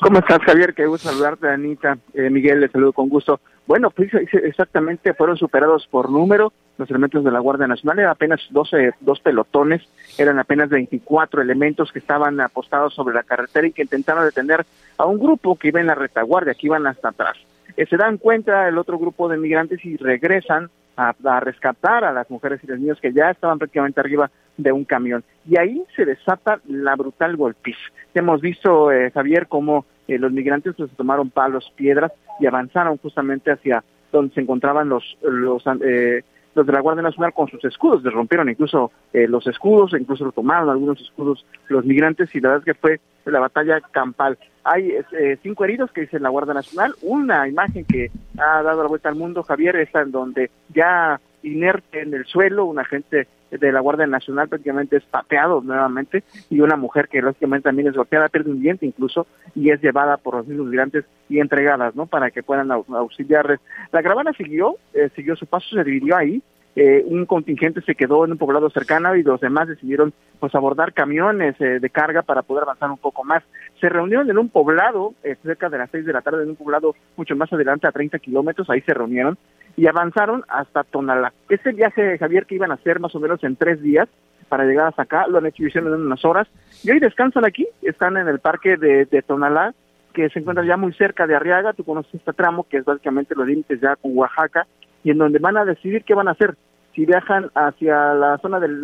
[0.00, 0.72] ¿Cómo estás, Javier?
[0.74, 1.98] Qué gusto saludarte, Anita.
[2.14, 3.40] Eh, Miguel, le saludo con gusto.
[3.66, 7.98] Bueno, pues exactamente fueron superados por número los elementos de la Guardia Nacional.
[7.98, 9.82] Eran apenas 12, dos pelotones,
[10.18, 14.64] eran apenas 24 elementos que estaban apostados sobre la carretera y que intentaron detener
[14.96, 17.36] a un grupo que iba en la retaguardia, que iban hasta atrás.
[17.76, 20.70] Eh, se dan cuenta el otro grupo de migrantes y regresan
[21.08, 24.84] a, rescatar a las mujeres y los niños que ya estaban prácticamente arriba de un
[24.84, 25.24] camión.
[25.48, 27.76] Y ahí se desata la brutal golpiz.
[28.14, 33.50] Hemos visto, eh, Javier, cómo eh, los migrantes pues, tomaron palos, piedras y avanzaron justamente
[33.50, 33.82] hacia
[34.12, 36.22] donde se encontraban los, los eh,
[36.54, 40.30] los de la Guardia Nacional con sus escudos, les rompieron incluso eh, los escudos, incluso
[40.32, 44.38] tomaron algunos escudos los migrantes y la verdad es que fue la batalla campal.
[44.64, 48.88] Hay eh, cinco heridos que dice la Guardia Nacional, una imagen que ha dado la
[48.88, 53.72] vuelta al mundo, Javier, está en donde ya inerte en el suelo, un agente de
[53.72, 58.28] la Guardia Nacional prácticamente es pateado nuevamente y una mujer que lógicamente también es golpeada,
[58.28, 62.06] pierde un diente incluso y es llevada por los mismos migrantes y entregadas, ¿no?
[62.06, 63.60] Para que puedan auxiliarles.
[63.92, 66.42] La caravana siguió, eh, siguió su paso, se dividió ahí,
[66.76, 70.92] eh, un contingente se quedó en un poblado cercano y los demás decidieron pues abordar
[70.92, 73.42] camiones eh, de carga para poder avanzar un poco más.
[73.80, 76.56] Se reunieron en un poblado, eh, cerca de las seis de la tarde, en un
[76.56, 79.36] poblado mucho más adelante, a 30 kilómetros, ahí se reunieron
[79.76, 81.32] y avanzaron hasta Tonalá.
[81.48, 84.08] Este viaje, Javier, que iban a hacer más o menos en tres días
[84.48, 86.48] para llegar hasta acá, lo han hecho en unas horas
[86.82, 89.74] y hoy descansan aquí, están en el parque de, de Tonalá,
[90.12, 93.34] que se encuentra ya muy cerca de Arriaga, tú conoces este tramo que es básicamente
[93.36, 94.66] los límites ya con Oaxaca,
[95.02, 96.56] y en donde van a decidir qué van a hacer,
[96.94, 98.80] si viajan hacia la zona del,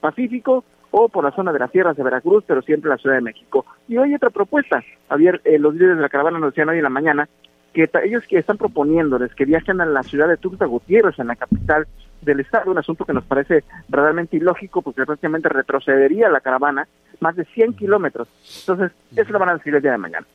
[0.00, 3.22] Pacífico o por la zona de las tierras de Veracruz, pero siempre la Ciudad de
[3.22, 3.66] México.
[3.88, 6.84] Y hoy otra propuesta, Javier, eh, los líderes de la caravana nos decían hoy en
[6.84, 7.28] la mañana
[7.74, 11.36] que ellos que están proponiéndoles que viajen a la ciudad de Tuxtla Gutiérrez, en la
[11.36, 11.86] capital
[12.22, 16.88] del estado, un asunto que nos parece realmente ilógico porque prácticamente retrocedería la caravana
[17.20, 18.28] más de 100 kilómetros.
[18.60, 20.26] Entonces, eso lo van a decir el día de mañana.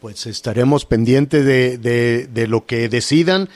[0.00, 3.48] Pues estaremos pendientes de, de, de lo que decidan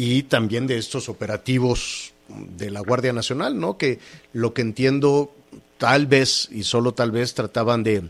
[0.00, 3.76] y también de estos operativos de la Guardia Nacional, ¿no?
[3.76, 3.98] Que
[4.32, 5.34] lo que entiendo,
[5.76, 8.04] tal vez y solo tal vez trataban de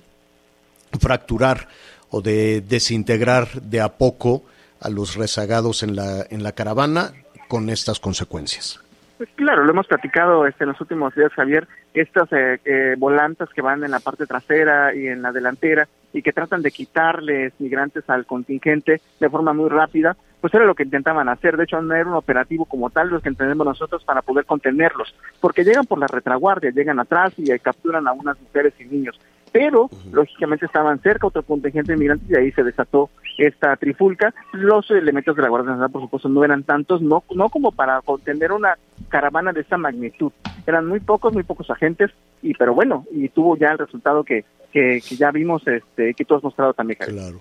[1.00, 1.68] fracturar
[2.10, 4.42] o de desintegrar de a poco
[4.80, 7.14] a los rezagados en la, en la caravana
[7.48, 8.80] con estas consecuencias.
[9.16, 13.48] Pues claro, lo hemos platicado este, en los últimos días, Javier, estas eh, eh, volantas
[13.48, 17.54] que van en la parte trasera y en la delantera y que tratan de quitarles
[17.58, 21.56] migrantes al contingente de forma muy rápida, pues era lo que intentaban hacer.
[21.56, 25.14] De hecho, no era un operativo como tal los que entendemos nosotros para poder contenerlos,
[25.40, 29.18] porque llegan por la retraguardia, llegan atrás y eh, capturan a unas mujeres y niños.
[29.50, 34.34] Pero, lógicamente, estaban cerca otro contingente de migrantes y ahí se desató esta trifulca.
[34.52, 38.00] Los elementos de la Guardia Nacional, por supuesto, no eran tantos, no, no como para
[38.02, 38.76] contener una
[39.08, 40.32] caravana de esta magnitud.
[40.66, 42.10] Eran muy pocos, muy pocos agentes,
[42.42, 46.34] y pero bueno, y tuvo ya el resultado que, que, ya vimos, este, que tú
[46.34, 47.40] has mostrado también, Claro.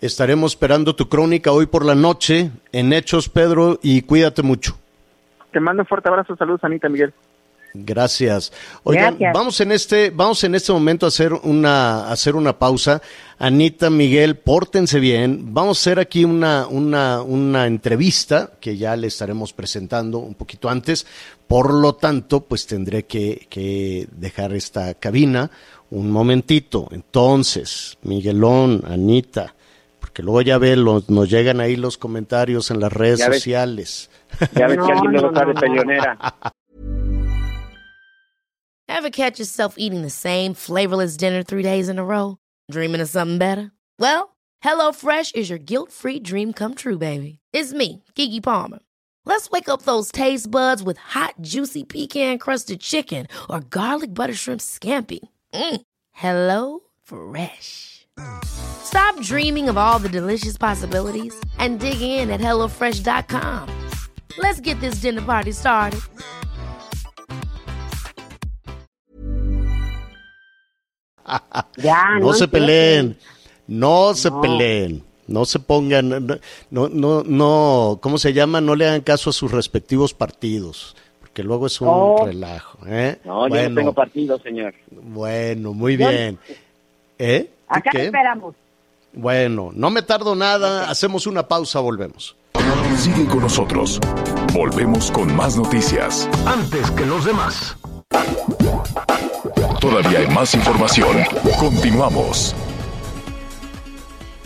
[0.00, 4.76] Estaremos esperando tu crónica hoy por la noche en Hechos, Pedro, y cuídate mucho.
[5.52, 7.14] Te mando un fuerte abrazo, saludos, Anita Miguel.
[7.72, 8.52] Gracias.
[8.84, 9.32] Oigan, Gracias.
[9.34, 13.02] vamos en este, vamos en este momento a hacer una, a hacer una pausa.
[13.38, 15.54] Anita, Miguel, pórtense bien.
[15.54, 20.68] Vamos a hacer aquí una, una, una entrevista que ya le estaremos presentando un poquito
[20.68, 21.06] antes.
[21.46, 25.50] Por lo tanto, pues tendré que, que dejar esta cabina
[25.90, 26.88] un momentito.
[26.90, 29.54] Entonces, Miguelón, Anita,
[30.16, 33.42] porque luego ya ve, los, nos llegan ahí los comentarios en las redes Ya ves.
[33.42, 34.10] sociales.
[34.54, 35.60] Ya ves que alguien no, luego está no, de no.
[35.60, 36.34] peleonera.
[38.88, 42.38] Ever catch yourself eating the same flavorless dinner three days in a row?
[42.70, 43.72] Dreaming of something better?
[43.98, 47.40] Well, HelloFresh is your guilt-free dream come true, baby.
[47.52, 48.78] It's me, Kiki Palmer.
[49.26, 54.62] Let's wake up those taste buds with hot, juicy pecan-crusted chicken or garlic butter shrimp
[54.62, 55.18] scampi.
[55.52, 55.82] Mm.
[56.12, 57.95] Hello Fresh.
[58.44, 63.68] Stop dreaming of all the delicious possibilities and dig in at HelloFresh.com.
[64.38, 66.00] Let's get this dinner party started.
[71.76, 72.50] Ya, no se empiecen.
[72.50, 73.16] peleen,
[73.66, 74.40] no se No.
[74.40, 76.38] peleen, no se pongan, no,
[76.70, 78.60] no, no, no, ¿cómo se llama?
[78.60, 82.24] No le hagan caso a sus respectivos partidos, porque luego es un Oh.
[82.24, 82.78] relajo.
[82.86, 83.18] ¿eh?
[83.24, 84.74] No, yo bueno, no tengo partido, señor.
[84.90, 86.38] bueno, muy Yo- bien.
[87.18, 87.50] ¿Eh?
[87.68, 88.04] ¿Tú Acá qué?
[88.06, 88.54] esperamos.
[89.12, 92.36] Bueno, no me tardo nada, hacemos una pausa, volvemos.
[92.96, 94.00] Sigue con nosotros.
[94.52, 96.28] Volvemos con más noticias.
[96.46, 97.76] Antes que los demás.
[99.80, 101.16] Todavía hay más información.
[101.58, 102.54] Continuamos.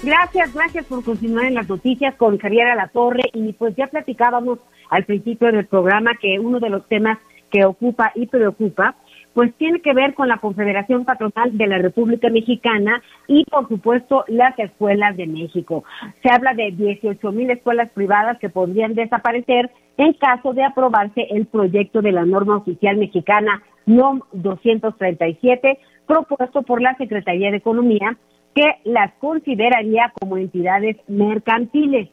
[0.03, 4.59] Gracias, gracias por continuar en las noticias con Javier La Torre y pues ya platicábamos
[4.89, 7.19] al principio del programa que uno de los temas
[7.51, 8.95] que ocupa y preocupa
[9.35, 14.25] pues tiene que ver con la Confederación Patronal de la República Mexicana y por supuesto
[14.29, 15.85] las escuelas de México.
[16.23, 21.47] Se habla de 18 mil escuelas privadas que podrían desaparecer en caso de aprobarse el
[21.47, 28.17] proyecto de la norma oficial mexicana NOM 237 propuesto por la Secretaría de Economía
[28.55, 32.09] que las consideraría como entidades mercantiles.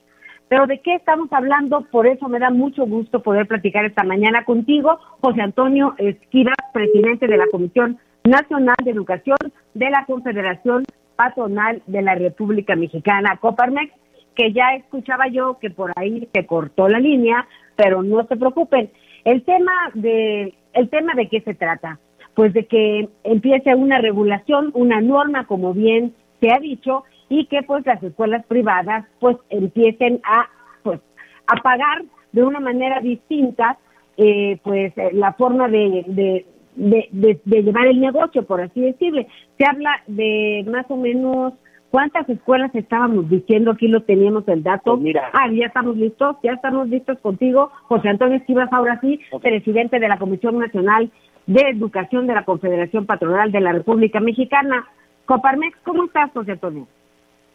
[0.50, 1.82] Pero ¿de qué estamos hablando?
[1.92, 7.28] Por eso me da mucho gusto poder platicar esta mañana contigo, José Antonio Esquiva, presidente
[7.28, 9.38] de la Comisión Nacional de Educación
[9.74, 13.94] de la Confederación Patronal de la República Mexicana, Coparmex,
[14.36, 18.92] que ya escuchaba yo que por ahí se cortó la línea, pero no se preocupen.
[19.26, 22.00] El tema de el tema de qué se trata?
[22.36, 27.62] Pues de que empiece una regulación, una norma, como bien se ha dicho, y que
[27.64, 30.48] pues las escuelas privadas pues empiecen a
[30.84, 31.00] pues
[31.48, 33.78] a pagar de una manera distinta
[34.18, 38.82] eh, pues eh, la forma de, de, de, de- de llevar el negocio, por así
[38.82, 39.28] decirle.
[39.58, 41.54] Se habla de más o menos
[41.92, 44.94] cuántas escuelas estábamos diciendo, aquí lo teníamos el dato.
[44.94, 45.30] Pues mira.
[45.34, 50.08] Ah, ya estamos listos, ya estamos listos contigo, José Antonio Esquivas, ahora sí, presidente de
[50.08, 51.12] la Comisión Nacional
[51.46, 54.86] de Educación de la Confederación Patronal de la República Mexicana.
[55.26, 56.88] Coparmex, ¿cómo estás, José Antonio?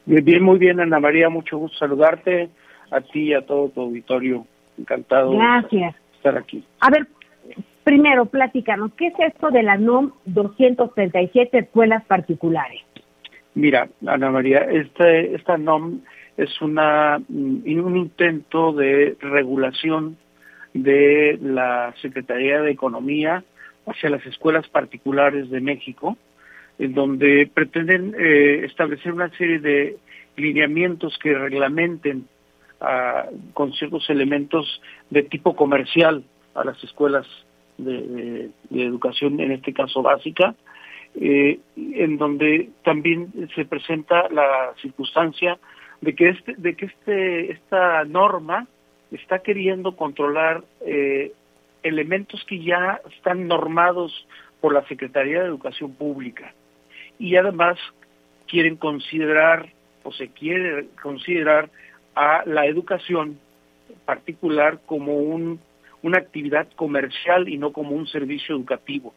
[0.07, 2.49] Bien, muy bien, Ana María, mucho gusto saludarte,
[2.91, 4.47] a ti y a todo tu auditorio.
[4.79, 5.95] Encantado Gracias.
[5.95, 6.65] de estar aquí.
[6.81, 7.07] A ver,
[7.85, 12.81] primero, platícanos, ¿qué es esto de la NOM 237 escuelas particulares?
[13.55, 16.01] Mira, Ana María, este, esta NOM
[16.37, 20.17] es una, mm, un intento de regulación
[20.73, 23.45] de la Secretaría de Economía
[23.87, 26.17] hacia las escuelas particulares de México,
[26.83, 29.99] en donde pretenden eh, establecer una serie de
[30.37, 32.27] lineamientos que reglamenten
[32.81, 36.25] ah, con ciertos elementos de tipo comercial
[36.57, 37.25] a las escuelas
[37.79, 40.57] de, educación, en este caso básica,
[41.15, 45.61] eh, en donde también se presenta la circunstancia
[46.01, 48.67] de que este, de que este, esta norma
[49.13, 51.33] está queriendo controlar eh,
[51.85, 54.27] elementos que ya están normados
[54.61, 56.53] por la Secretaría de Educación Pública
[57.23, 57.79] y además
[58.49, 59.69] quieren considerar
[60.03, 61.71] o se quiere considerar
[62.17, 63.39] a la educación
[64.05, 65.61] particular como un,
[66.03, 69.15] una actividad comercial y no como un servicio educativo.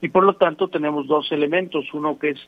[0.00, 2.40] Y por lo tanto tenemos dos elementos, uno que es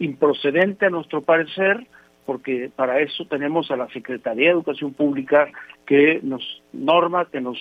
[0.00, 1.86] improcedente a nuestro parecer,
[2.26, 5.48] porque para eso tenemos a la Secretaría de Educación Pública
[5.86, 7.56] que nos norma, que nos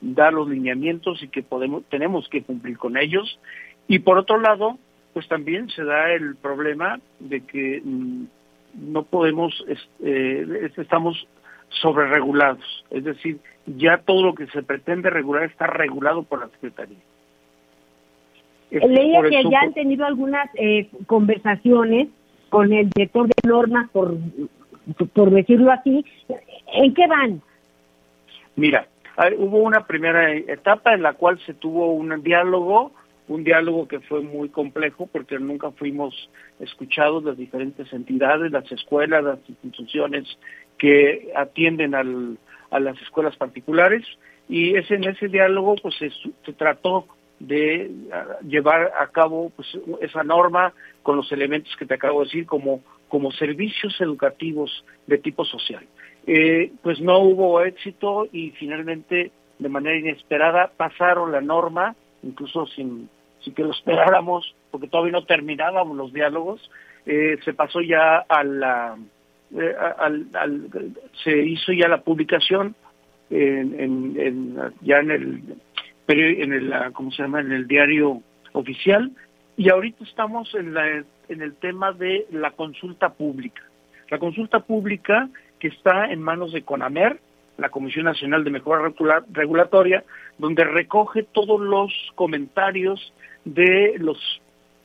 [0.00, 3.38] da los lineamientos y que podemos tenemos que cumplir con ellos.
[3.88, 4.78] Y por otro lado,
[5.12, 8.24] pues también se da el problema de que mm,
[8.92, 9.64] no podemos,
[10.00, 11.26] eh, estamos
[11.68, 16.98] sobreregulados, es decir, ya todo lo que se pretende regular está regulado por la Secretaría.
[18.70, 22.08] Leía que eso, ya han tenido algunas eh, conversaciones
[22.50, 24.16] con el director de normas, por,
[25.12, 26.04] por decirlo así.
[26.72, 27.42] ¿En qué van?
[28.56, 32.92] Mira, Hay- hubo una primera etapa en la cual se tuvo un diálogo,
[33.30, 39.22] un diálogo que fue muy complejo porque nunca fuimos escuchados las diferentes entidades, las escuelas,
[39.22, 40.24] las instituciones
[40.78, 42.38] que atienden al-
[42.70, 44.04] a las escuelas particulares
[44.48, 46.10] y es en ese diálogo pues se,
[46.44, 47.06] se trató
[47.38, 47.90] de
[48.46, 49.68] llevar a cabo pues
[50.00, 55.18] esa norma con los elementos que te acabo de decir como como servicios educativos de
[55.18, 55.84] tipo social.
[56.26, 63.08] Eh, pues no hubo éxito y finalmente de manera inesperada pasaron la norma, incluso sin,
[63.40, 66.70] sin que lo esperáramos, porque todavía no terminábamos los diálogos,
[67.06, 68.96] eh, se pasó ya a la,
[69.58, 70.68] eh, al- al-
[71.24, 72.74] se hizo ya la publicación
[73.30, 75.42] en, en- en- ya en el
[76.08, 78.20] en el ah, cómo se llama en el diario
[78.52, 79.12] oficial
[79.56, 83.62] y ahorita estamos en la en el tema de la consulta pública.
[84.10, 85.28] La consulta pública
[85.60, 87.20] que está en manos de CONAMER
[87.58, 90.02] la Comisión Nacional de Mejora Regula- Regulatoria
[90.38, 93.12] donde recoge todos los comentarios
[93.44, 94.18] de los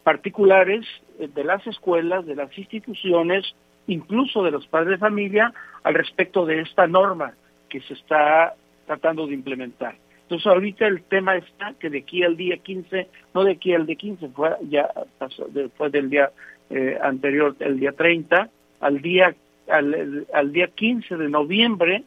[0.03, 0.85] particulares
[1.19, 3.43] eh, de las escuelas, de las instituciones,
[3.87, 7.33] incluso de los padres de familia, al respecto de esta norma
[7.69, 9.95] que se está tratando de implementar.
[10.23, 13.85] Entonces ahorita el tema está que de aquí al día 15, no de aquí al
[13.85, 16.31] día 15, fue ya pasó, después del día
[16.69, 19.35] eh, anterior, el día 30, al día
[19.67, 22.03] al, al día 15 de noviembre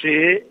[0.00, 0.46] se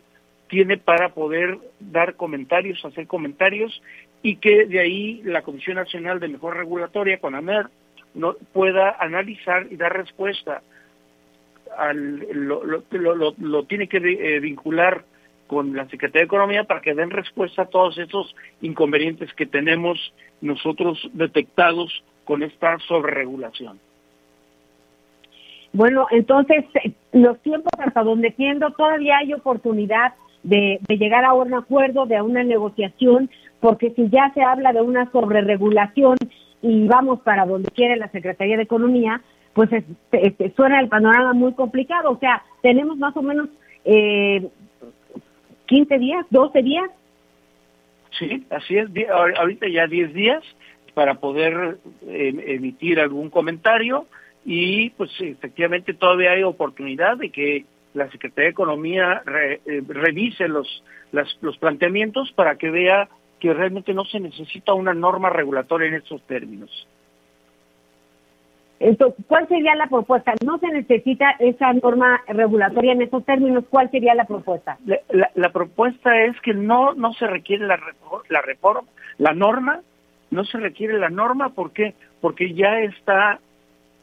[0.47, 3.81] tiene para poder dar comentarios, hacer comentarios
[4.25, 7.67] y que de ahí la Comisión Nacional de Mejor Regulatoria, CONAMER,
[8.15, 10.63] no, pueda analizar y dar respuesta.
[11.77, 15.03] Al, lo, lo, lo, lo- tiene que eh, vincular
[15.45, 20.11] con la Secretaría de Economía para que den respuesta a todos esos inconvenientes que tenemos
[20.41, 23.79] nosotros detectados con esta sobreregulación.
[25.71, 26.65] Bueno, entonces,
[27.13, 32.19] los tiempos hasta donde entiendo, todavía hay oportunidad de, de llegar a un acuerdo, de
[32.23, 33.29] una negociación,
[33.59, 36.17] porque si ya se habla de una sobreregulación
[36.61, 39.21] y vamos para donde quiere la Secretaría de Economía,
[39.53, 42.11] pues es- este, suena el panorama muy complicado.
[42.11, 43.49] O sea, tenemos más o menos
[43.85, 44.47] eh,
[45.67, 46.89] 15 días, 12 días.
[48.17, 48.87] Sí, así es.
[49.37, 50.43] Ahorita ya 10 días
[50.93, 54.05] para poder eh, emitir algún comentario
[54.45, 60.47] y pues efectivamente todavía hay oportunidad de que la Secretaría de Economía re- eh, revise
[60.47, 65.87] los, las- los planteamientos para que vea que realmente no se necesita una norma regulatoria
[65.87, 66.87] en estos términos.
[68.79, 70.33] Entonces, ¿cuál sería la propuesta?
[70.45, 73.63] No se necesita esa norma regulatoria en esos términos.
[73.69, 74.77] ¿Cuál sería la propuesta?
[74.85, 77.79] La, la- la propuesta es que no no se requiere la
[78.29, 79.81] la reforma, la norma,
[80.29, 81.93] no se requiere la norma, ¿por qué?
[82.19, 83.39] Porque ya está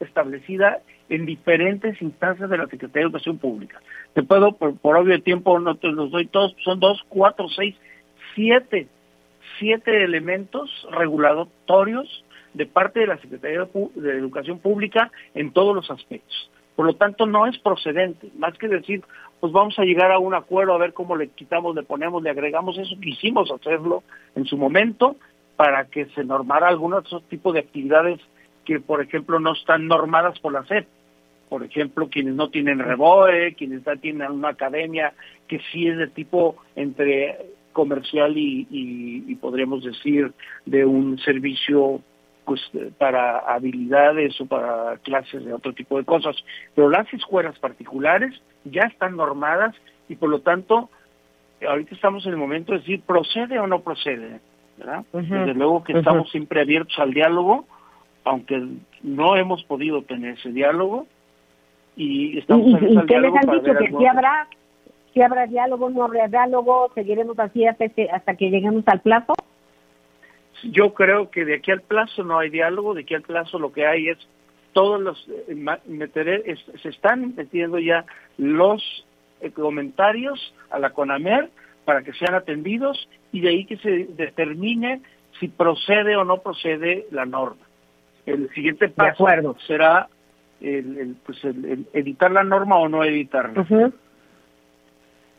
[0.01, 0.79] establecida
[1.11, 3.79] en diferentes instancias de la Secretaría de Educación Pública.
[4.15, 7.77] Te puedo, por, por obvio tiempo, no te los doy todos, son dos, cuatro, seis,
[8.35, 8.89] siete,
[9.59, 12.25] siete elementos regulatorios
[12.55, 16.51] de parte de la Secretaría de Educación Pública en todos los aspectos.
[16.77, 19.03] Por lo tanto, no es procedente, más que decir,
[19.41, 22.31] pues vamos a llegar a un acuerdo, a ver cómo le quitamos, le ponemos, le
[22.31, 24.03] agregamos eso, quisimos hacerlo
[24.35, 25.17] en su momento
[25.57, 28.21] para que se normara algún otro tipo de actividades
[28.65, 30.87] que, por ejemplo, no están normadas por la SEP.
[31.49, 35.13] Por ejemplo, quienes no tienen reboe, quienes ya tienen una academia
[35.49, 37.37] que sí es de tipo entre
[37.73, 40.33] comercial y, y- y podríamos decir
[40.67, 42.01] de un servicio
[42.45, 42.61] pues
[42.99, 46.35] para habilidades o para clases de otro tipo de cosas.
[46.75, 49.75] Pero las escuelas particulares ya están normadas
[50.09, 50.91] y por lo tanto
[51.67, 54.41] ahorita estamos en el momento de decir procede o no procede,
[54.77, 55.05] ¿verdad?
[55.13, 57.67] Ujú, Desde luego que estamos siempre abiertos al diálogo,
[58.25, 58.61] aunque
[59.05, 61.07] no hemos podido tener ese diálogo
[61.95, 63.79] y ¿Y, estamos y- abiertos y al qué les han dicho?
[63.79, 64.49] ¿Que sí habrá,
[65.13, 66.91] sí habrá diálogo, no habrá diálogo?
[66.95, 69.35] ¿Seguiremos así hasta que, hasta que lleguemos al plazo?
[70.65, 73.73] Yo creo que de aquí al plazo no hay diálogo, de aquí al plazo lo
[73.73, 74.19] que hay es
[74.73, 75.55] todos los eh,
[75.89, 78.05] meteré- es- se están metiendo ya
[78.39, 78.83] los
[79.41, 81.51] eh, comentarios a la CONAMER
[81.85, 85.01] para que sean atendidos y de ahí que se determine
[85.41, 87.61] si procede o no procede la norma.
[88.25, 89.25] El siguiente paso
[89.67, 90.09] será
[90.61, 93.65] el, el, pues el- el editar la norma o no editarla.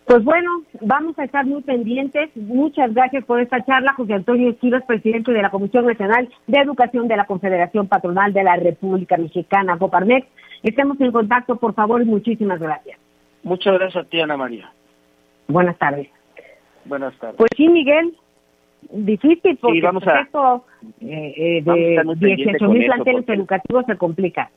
[0.05, 0.49] Pues bueno,
[0.81, 2.29] vamos a estar muy pendientes.
[2.35, 7.07] Muchas gracias por esta charla, José Antonio Esquivas, presidente de la Comisión Nacional de Educación
[7.07, 10.27] de la Confederación Patronal de la República Mexicana, Coparmex.
[10.61, 12.99] Estemos en contacto, por favor, y muchísimas gracias.
[13.43, 14.69] Muchas gracias a ti, Ana María.
[15.47, 16.09] Buenas tardes.
[16.85, 17.37] Buenas tardes.
[17.37, 18.13] Pues sí, Miguel,
[18.91, 20.65] difícil porque vamos a- esto
[21.01, 24.51] eh, eh, de estar muy pendiente 18 con mil planteles porque- educativos se complica.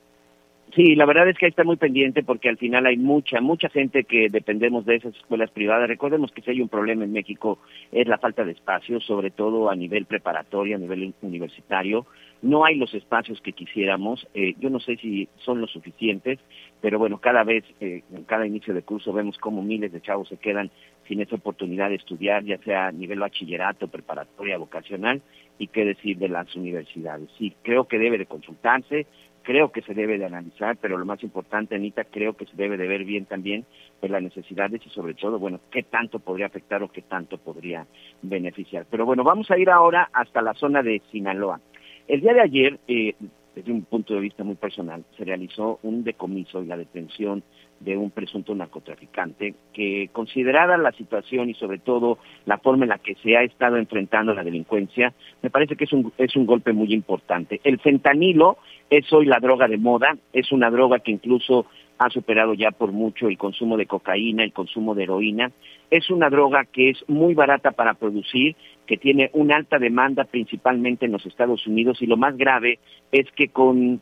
[0.76, 3.70] Sí, la verdad es que hay que muy pendiente porque al final hay mucha, mucha
[3.70, 5.88] gente que dependemos de esas escuelas privadas.
[5.88, 7.60] Recordemos que si hay un problema en México
[7.90, 12.04] es la falta de espacios, sobre todo a nivel preparatorio, a nivel universitario.
[12.42, 14.28] No hay los espacios que quisiéramos.
[14.34, 16.38] Eh, yo no sé si son los suficientes,
[16.82, 20.28] pero bueno, cada vez, eh, en cada inicio de curso vemos cómo miles de chavos
[20.28, 20.70] se quedan
[21.08, 25.22] sin esa oportunidad de estudiar, ya sea a nivel bachillerato, preparatoria, vocacional,
[25.58, 27.30] y qué decir de las universidades.
[27.38, 29.06] Sí, creo que debe de consultarse,
[29.46, 32.76] creo que se debe de analizar, pero lo más importante, Anita, creo que se debe
[32.76, 33.64] de ver bien también
[34.00, 37.86] pues, las necesidades y sobre todo, bueno, qué tanto podría afectar o qué tanto podría
[38.22, 38.86] beneficiar.
[38.90, 41.60] Pero bueno, vamos a ir ahora hasta la zona de Sinaloa.
[42.08, 43.14] El día de ayer, eh,
[43.56, 47.42] desde un punto de vista muy personal, se realizó un decomiso y la detención
[47.80, 52.98] de un presunto narcotraficante que considerada la situación y sobre todo la forma en la
[52.98, 56.74] que se ha estado enfrentando la delincuencia, me parece que es un, es un golpe
[56.74, 57.62] muy importante.
[57.64, 58.58] El fentanilo
[58.90, 61.64] es hoy la droga de moda, es una droga que incluso
[61.98, 65.50] ha superado ya por mucho el consumo de cocaína, el consumo de heroína.
[65.90, 71.06] Es una droga que es muy barata para producir, que tiene una alta demanda principalmente
[71.06, 72.78] en los Estados Unidos y lo más grave
[73.12, 74.00] es que con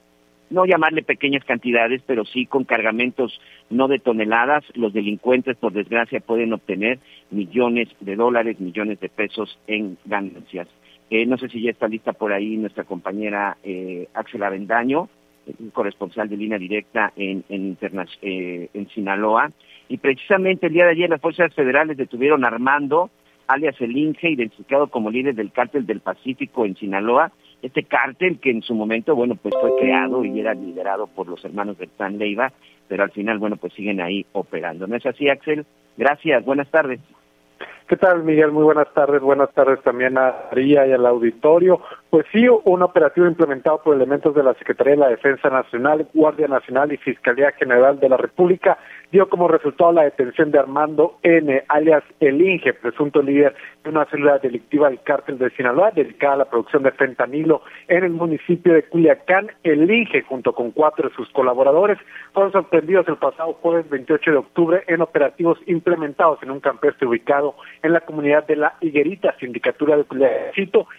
[0.50, 3.40] no llamarle pequeñas cantidades, pero sí con cargamentos
[3.70, 6.98] no de toneladas, los delincuentes, por desgracia, pueden obtener
[7.30, 10.68] millones de dólares, millones de pesos en ganancias.
[11.10, 15.08] Eh, no sé si ya está lista por ahí nuestra compañera eh, Axel Avendaño,
[15.72, 17.76] corresponsal de línea directa en, en,
[18.22, 19.50] eh, en Sinaloa.
[19.88, 23.10] Y precisamente el día de ayer las fuerzas federales detuvieron a Armando,
[23.46, 27.32] alias el Inge, identificado como líder del cártel del Pacífico en Sinaloa,
[27.62, 31.44] este cártel que en su momento, bueno, pues fue creado y era liderado por los
[31.44, 32.52] hermanos de Stan Leiva,
[32.88, 34.86] pero al final, bueno, pues siguen ahí operando.
[34.86, 35.64] ¿No es así, Axel?
[35.96, 37.00] Gracias, buenas tardes.
[37.86, 38.50] ¿Qué tal, Miguel?
[38.50, 39.20] Muy buenas tardes.
[39.20, 41.80] Buenas tardes también a María y al auditorio.
[42.14, 46.46] Pues sí, un operativo implementado por elementos de la Secretaría de la Defensa Nacional, Guardia
[46.46, 48.78] Nacional y Fiscalía General de la República
[49.10, 53.54] dio como resultado la detención de Armando N., alias El Inge, presunto líder
[53.84, 58.02] de una célula delictiva del cártel de Sinaloa dedicada a la producción de fentanilo en
[58.02, 59.52] el municipio de Culiacán.
[59.62, 61.98] El Inge, junto con cuatro de sus colaboradores,
[62.32, 67.54] fueron sorprendidos el pasado jueves 28 de octubre en operativos implementados en un campestre ubicado
[67.82, 70.52] en la comunidad de La Higuerita, sindicatura de Culiacán,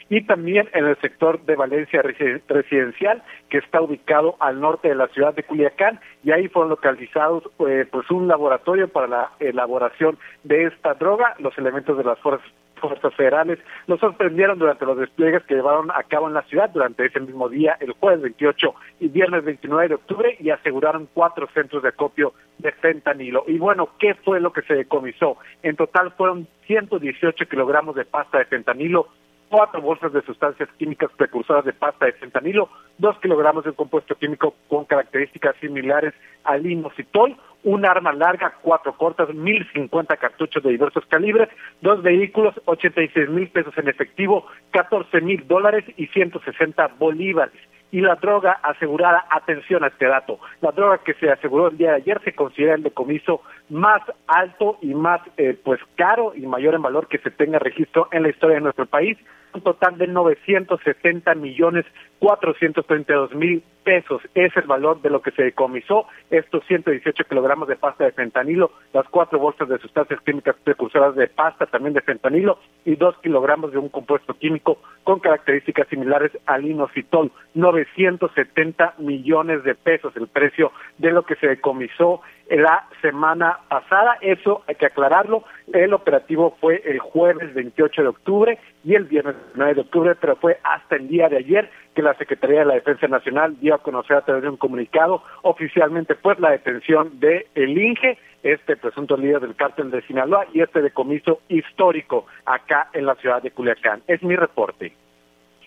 [0.09, 5.07] y también en el sector de Valencia residencial, que está ubicado al norte de la
[5.09, 10.65] ciudad de Culiacán, y ahí fueron localizados eh, pues un laboratorio para la elaboración de
[10.65, 11.35] esta droga.
[11.37, 16.03] Los elementos de las fuerzas fuerzas federales los sorprendieron durante los despliegues que llevaron a
[16.03, 19.95] cabo en la ciudad durante ese mismo día, el jueves 28 y viernes 29 de
[19.95, 23.45] octubre, y aseguraron cuatro centros de acopio de fentanilo.
[23.47, 25.37] Y bueno, ¿qué fue lo que se decomisó?
[25.63, 29.07] En total fueron 118 kilogramos de pasta de fentanilo,
[29.49, 34.15] cuatro bolsas de sustancias químicas precursoras de pasta de fentanilo, dos kilogramos de un compuesto
[34.15, 40.71] químico con características similares al inositol, un arma larga, cuatro cortas, mil cincuenta cartuchos de
[40.71, 41.49] diversos calibres,
[41.81, 46.87] dos vehículos, ochenta y seis mil pesos en efectivo, catorce mil dólares y ciento sesenta
[46.99, 47.59] bolívares.
[47.91, 51.91] Y la droga asegurada, atención a este dato, la droga que se aseguró el día
[51.91, 56.75] de ayer se considera el decomiso más alto y más eh, pues caro y mayor
[56.75, 59.17] en valor que se tenga registro en la historia de nuestro país,
[59.53, 61.85] un total de 970 millones
[62.19, 64.21] 432 mil pesos.
[64.33, 68.71] Es el valor de lo que se decomisó, estos 118 kilogramos de pasta de fentanilo,
[68.93, 73.71] las cuatro bolsas de sustancias químicas precursoras de pasta también de fentanilo y dos kilogramos
[73.71, 80.71] de un compuesto químico con características similares al inositol, 970 millones de pesos el precio
[80.97, 85.43] de lo que se decomisó la semana pasada, eso hay que aclararlo,
[85.73, 90.35] el operativo fue el jueves 28 de octubre y el viernes 9 de octubre, pero
[90.35, 93.81] fue hasta el día de ayer que la Secretaría de la Defensa Nacional dio a
[93.81, 99.17] conocer a través de un comunicado oficialmente pues la detención de el Inge, este presunto
[99.17, 104.03] líder del cártel de Sinaloa y este decomiso histórico acá en la ciudad de Culiacán.
[104.07, 104.93] Es mi reporte.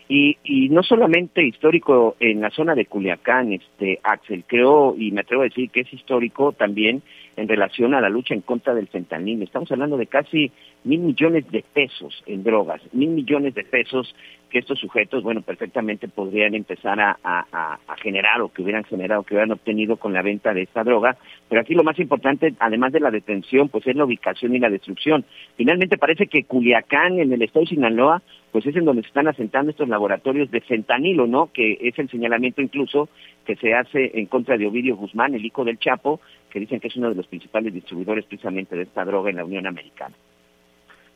[0.08, 5.20] Y, y no solamente histórico en la zona de Culiacán, este Axel, creo y me
[5.20, 7.02] atrevo a decir que es histórico también
[7.36, 9.42] en relación a la lucha en contra del fentanil.
[9.42, 10.50] Estamos hablando de casi
[10.84, 14.14] mil millones de pesos en drogas, mil millones de pesos
[14.48, 19.22] que estos sujetos, bueno, perfectamente podrían empezar a, a, a, generar o que hubieran generado,
[19.22, 21.16] que hubieran obtenido con la venta de esta droga.
[21.48, 24.70] Pero aquí lo más importante, además de la detención, pues es la ubicación y la
[24.70, 25.24] destrucción.
[25.56, 28.22] Finalmente parece que Culiacán, en el estado de Sinaloa,
[28.52, 31.50] pues es en donde se están asentando estos laboratorios de fentanilo, ¿no?
[31.52, 33.08] Que es el señalamiento incluso
[33.44, 36.20] que se hace en contra de Ovidio Guzmán, el hijo del Chapo,
[36.50, 39.44] que dicen que es uno de los principales distribuidores precisamente de esta droga en la
[39.44, 40.14] Unión Americana.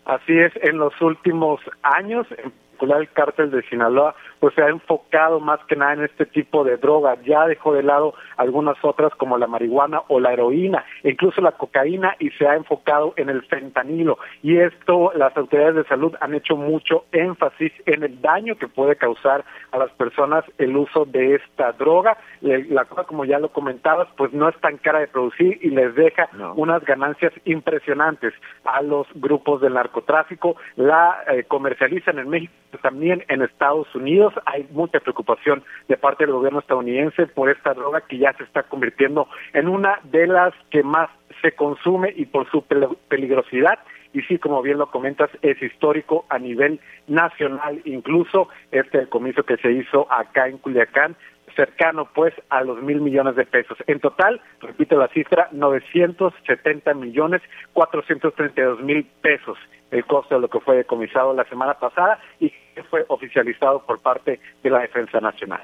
[0.04, 2.26] Así es, en los últimos años,
[2.82, 6.64] particular el cártel de Sinaloa, pues se ha enfocado más que nada en este tipo
[6.64, 7.18] de drogas.
[7.24, 12.16] Ya dejó de lado algunas otras como la marihuana o la heroína, incluso la cocaína,
[12.18, 14.18] y se ha enfocado en el fentanilo.
[14.42, 18.96] Y esto, las autoridades de salud han hecho mucho énfasis en el daño que puede
[18.96, 22.16] causar a las personas el uso de esta droga.
[22.40, 25.94] La cosa, como ya lo comentabas, pues no es tan cara de producir y les
[25.94, 30.56] deja unas ganancias impresionantes a los grupos del narcotráfico.
[30.76, 34.32] La eh, comercializan en México, también en Estados Unidos.
[34.46, 38.62] Hay mucha preocupación de parte del gobierno estadounidense por esta droga que ya se está
[38.64, 41.10] convirtiendo en una de las que más
[41.40, 43.78] se consume y por su pel- peligrosidad
[44.14, 49.56] y sí, como bien lo comentas, es histórico a nivel nacional, incluso este decomiso que
[49.56, 51.16] se hizo acá en Culiacán,
[51.56, 53.76] cercano pues a los mil millones de pesos.
[53.86, 57.42] En total, repito la cifra, 970 millones
[57.72, 59.58] 432 mil pesos
[59.90, 64.00] el costo de lo que fue decomisado la semana pasada y que fue oficializado por
[64.00, 65.62] parte de la Defensa Nacional.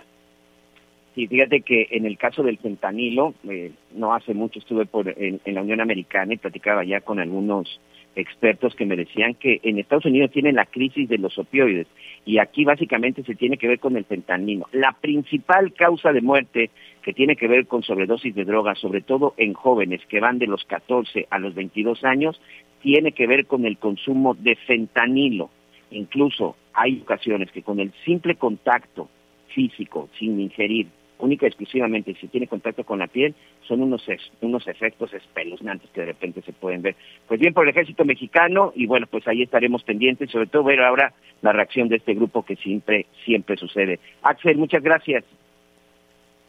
[1.15, 5.41] Sí, fíjate que en el caso del fentanilo, eh, no hace mucho estuve por en,
[5.45, 7.81] en la Unión Americana y platicaba ya con algunos
[8.15, 11.87] expertos que me decían que en Estados Unidos tienen la crisis de los opioides
[12.25, 14.69] y aquí básicamente se tiene que ver con el fentanilo.
[14.73, 16.71] La principal causa de muerte
[17.03, 20.47] que tiene que ver con sobredosis de drogas, sobre todo en jóvenes que van de
[20.47, 22.41] los 14 a los 22 años,
[22.83, 25.51] tiene que ver con el consumo de fentanilo.
[25.91, 29.09] Incluso hay ocasiones que con el simple contacto
[29.49, 30.87] físico, sin ingerir,
[31.19, 33.35] única y exclusivamente si tiene contacto con la piel,
[33.67, 34.07] son unos,
[34.41, 36.95] unos efectos espeluznantes que de repente se pueden ver.
[37.27, 40.81] Pues bien, por el ejército mexicano, y bueno, pues ahí estaremos pendientes, sobre todo ver
[40.81, 41.13] ahora
[41.43, 43.99] la reacción de este grupo que siempre, siempre sucede.
[44.23, 45.25] Axel, muchas gracias.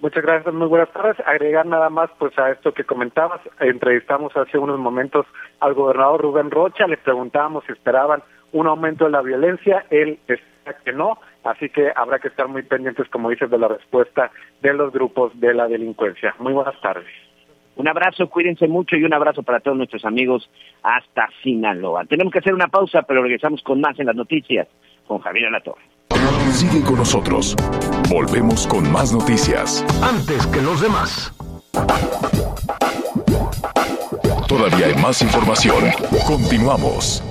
[0.01, 1.17] Muchas gracias, muy buenas tardes.
[1.25, 5.25] Agregar nada más pues a esto que comentabas, entrevistamos hace unos momentos
[5.59, 8.21] al gobernador Rubén Rocha, le preguntábamos si esperaban
[8.51, 12.63] un aumento de la violencia, él decía que no, así que habrá que estar muy
[12.63, 14.31] pendientes, como dices, de la respuesta
[14.61, 16.35] de los grupos de la delincuencia.
[16.39, 17.07] Muy buenas tardes.
[17.75, 20.49] Un abrazo, cuídense mucho y un abrazo para todos nuestros amigos
[20.83, 22.03] hasta Sinaloa.
[22.05, 24.67] Tenemos que hacer una pausa, pero regresamos con más en las noticias
[25.07, 25.81] con Javier Alatorre.
[26.51, 27.55] Sigue con nosotros.
[28.09, 29.85] Volvemos con más noticias.
[30.03, 31.33] Antes que los demás.
[34.47, 35.85] Todavía hay más información.
[36.27, 37.23] Continuamos.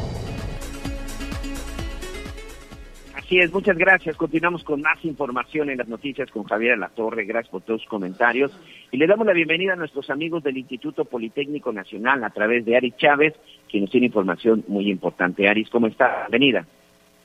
[3.28, 4.16] Así es, muchas gracias.
[4.16, 7.26] Continuamos con más información en las noticias con Javier Alatorre.
[7.26, 8.50] Gracias por todos sus comentarios.
[8.90, 12.78] Y le damos la bienvenida a nuestros amigos del Instituto Politécnico Nacional a través de
[12.78, 13.34] Aris Chávez,
[13.70, 15.46] quien nos tiene información muy importante.
[15.46, 16.26] Aris, ¿cómo está?
[16.30, 16.64] Bienvenida.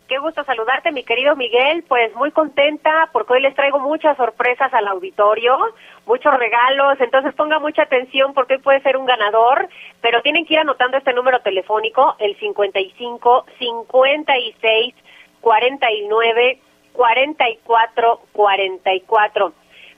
[0.10, 1.86] Qué gusto saludarte, mi querido Miguel.
[1.88, 5.58] Pues muy contenta porque hoy les traigo muchas sorpresas al auditorio,
[6.06, 7.00] muchos regalos.
[7.00, 9.70] Entonces ponga mucha atención porque hoy puede ser un ganador,
[10.02, 14.96] pero tienen que ir anotando este número telefónico, el 55 56
[15.44, 16.60] 49
[16.94, 19.54] 44 44.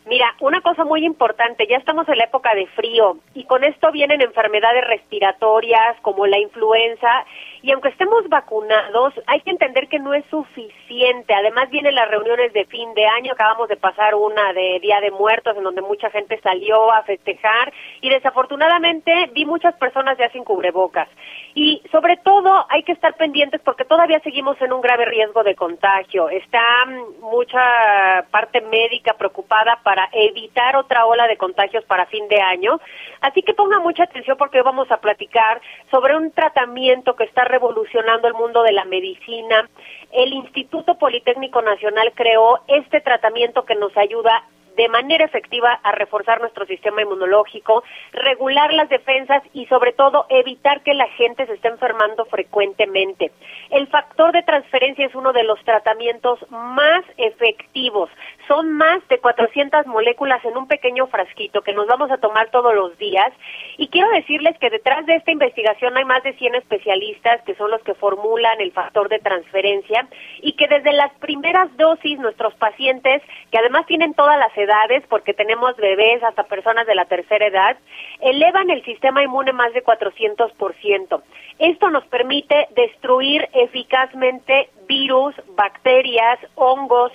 [0.08, 3.92] Mira, una cosa muy importante, ya estamos en la época de frío y con esto
[3.92, 7.26] vienen enfermedades respiratorias como la influenza
[7.66, 11.34] y aunque estemos vacunados, hay que entender que no es suficiente.
[11.34, 15.10] Además vienen las reuniones de fin de año, acabamos de pasar una de Día de
[15.10, 20.44] Muertos en donde mucha gente salió a festejar y desafortunadamente vi muchas personas ya sin
[20.44, 21.10] cubrebocas.
[21.56, 25.56] Y sobre todo hay que estar pendientes porque todavía seguimos en un grave riesgo de
[25.56, 26.30] contagio.
[26.30, 32.40] Está mm, mucha parte médica preocupada para evitar otra ola de contagios para fin de
[32.40, 32.80] año.
[33.22, 35.60] Así que ponga mucha atención porque hoy vamos a platicar
[35.90, 39.70] sobre un tratamiento que está revolucionando el mundo de la medicina.
[40.12, 44.44] El Instituto Politécnico Nacional creó este tratamiento que nos ayuda
[44.76, 50.82] de manera efectiva a reforzar nuestro sistema inmunológico, regular las defensas y sobre todo evitar
[50.82, 53.32] que la gente se esté enfermando frecuentemente.
[53.70, 58.10] El factor de transferencia es uno de los tratamientos más efectivos.
[58.48, 62.74] Son más de 400 moléculas en un pequeño frasquito que nos vamos a tomar todos
[62.76, 63.32] los días.
[63.78, 67.72] Y quiero decirles que detrás de esta investigación hay más de 100 especialistas que son
[67.72, 70.08] los que formulan el factor de transferencia
[70.42, 73.22] y que desde las primeras dosis nuestros pacientes,
[73.52, 74.65] que además tienen todas las edades,
[75.10, 77.78] porque tenemos bebés hasta personas de la tercera edad,
[78.20, 81.22] elevan el sistema inmune más de 400%.
[81.60, 87.12] Esto nos permite destruir eficazmente virus, bacterias, hongos,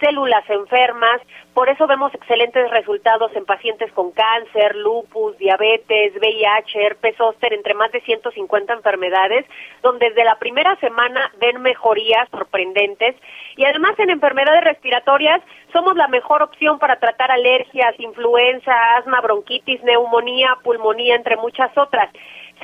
[0.00, 1.20] células enfermas,
[1.54, 7.74] por eso vemos excelentes resultados en pacientes con cáncer, lupus, diabetes, VIH, herpes zóster, entre
[7.74, 9.46] más de 150 enfermedades,
[9.82, 13.14] donde desde la primera semana ven mejorías sorprendentes
[13.56, 15.40] y además en enfermedades respiratorias
[15.72, 22.10] somos la mejor opción para tratar alergias, influenza, asma, bronquitis, neumonía, pulmonía, entre muchas otras.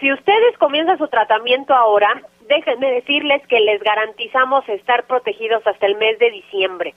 [0.01, 5.97] Si ustedes comienzan su tratamiento ahora, déjenme decirles que les garantizamos estar protegidos hasta el
[5.97, 6.95] mes de diciembre.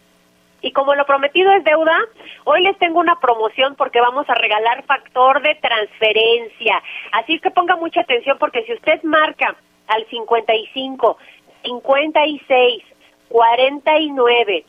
[0.62, 1.98] Y como lo prometido es deuda,
[2.44, 6.82] hoy les tengo una promoción porque vamos a regalar factor de transferencia.
[7.12, 9.56] Así que ponga mucha atención porque si usted marca
[9.88, 11.18] al 55,
[11.64, 12.84] 56,
[13.30, 14.66] 49,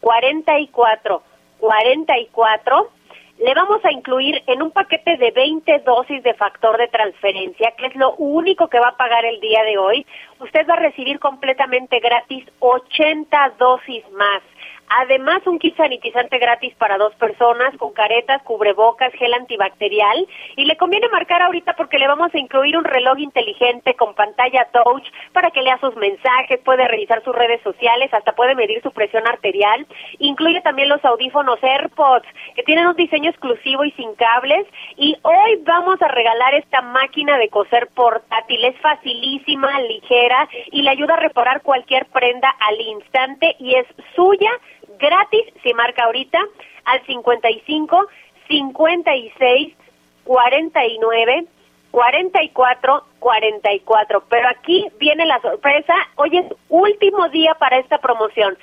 [0.00, 1.22] 44,
[1.58, 2.90] 44,
[3.38, 7.86] le vamos a incluir en un paquete de 20 dosis de factor de transferencia, que
[7.86, 10.06] es lo único que va a pagar el día de hoy.
[10.44, 14.42] Usted va a recibir completamente gratis 80 dosis más.
[14.88, 20.26] Además, un kit sanitizante gratis para dos personas con caretas, cubrebocas, gel antibacterial.
[20.56, 24.68] Y le conviene marcar ahorita porque le vamos a incluir un reloj inteligente con pantalla
[24.72, 28.92] touch para que lea sus mensajes, puede revisar sus redes sociales, hasta puede medir su
[28.92, 29.86] presión arterial.
[30.18, 34.66] Incluye también los audífonos AirPods que tienen un diseño exclusivo y sin cables.
[34.96, 38.64] Y hoy vamos a regalar esta máquina de coser portátil.
[38.64, 40.33] Es facilísima, ligera
[40.72, 44.50] y le ayuda a reparar cualquier prenda al instante y es suya
[44.98, 46.38] gratis si marca ahorita
[46.84, 48.06] al 55
[48.48, 49.74] 56
[50.24, 51.46] 49
[51.90, 54.24] 44 44.
[54.28, 55.94] Pero aquí viene la sorpresa.
[56.16, 58.58] Hoy es último día para esta promoción.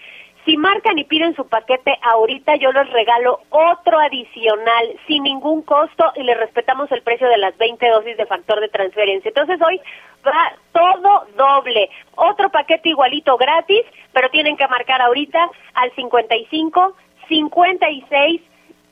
[0.45, 6.11] Si marcan y piden su paquete ahorita, yo les regalo otro adicional sin ningún costo
[6.15, 9.29] y les respetamos el precio de las 20 dosis de factor de transferencia.
[9.29, 9.79] Entonces hoy
[10.25, 11.89] va todo doble.
[12.15, 13.83] Otro paquete igualito gratis,
[14.13, 16.95] pero tienen que marcar ahorita al 55
[17.27, 18.41] 56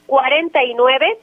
[0.06, 1.18] 49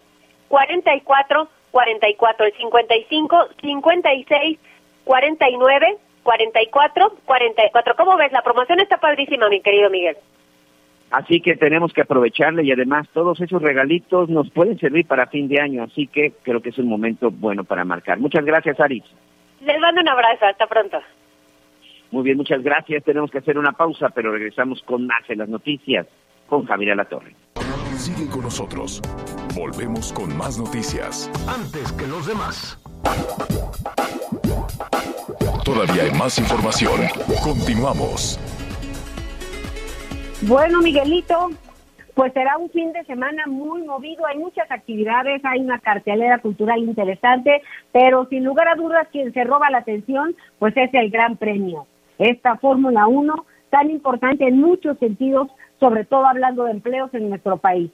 [0.49, 2.47] 44 44.
[2.47, 4.59] El 55 56
[5.05, 7.95] 49 44, 44.
[7.97, 8.33] ¿Cómo ves?
[8.33, 10.17] La promoción está padrísima, mi querido Miguel.
[11.13, 15.47] Así que tenemos que aprovecharle y además todos esos regalitos nos pueden servir para fin
[15.47, 18.19] de año, así que creo que es un momento bueno para marcar.
[18.19, 19.05] Muchas gracias, Aris.
[19.61, 20.99] Les mando un abrazo, hasta pronto.
[22.11, 23.05] Muy bien, muchas gracias.
[23.05, 26.09] Tenemos que hacer una pausa, pero regresamos con más en las noticias
[26.49, 27.37] con Javier Torre.
[27.97, 29.01] Sigue con nosotros.
[29.55, 31.31] Volvemos con más noticias.
[31.49, 32.79] Antes que los demás.
[35.67, 37.01] Todavía hay más información.
[37.43, 38.39] Continuamos.
[40.43, 41.51] Bueno, Miguelito,
[42.15, 46.79] pues será un fin de semana muy movido, hay muchas actividades, hay una cartelera cultural
[46.79, 51.37] interesante, pero sin lugar a dudas quien se roba la atención, pues es el Gran
[51.37, 51.89] Premio.
[52.21, 53.35] Esta Fórmula 1
[53.69, 55.49] tan importante en muchos sentidos,
[55.81, 57.91] sobre todo hablando de empleos en nuestro país.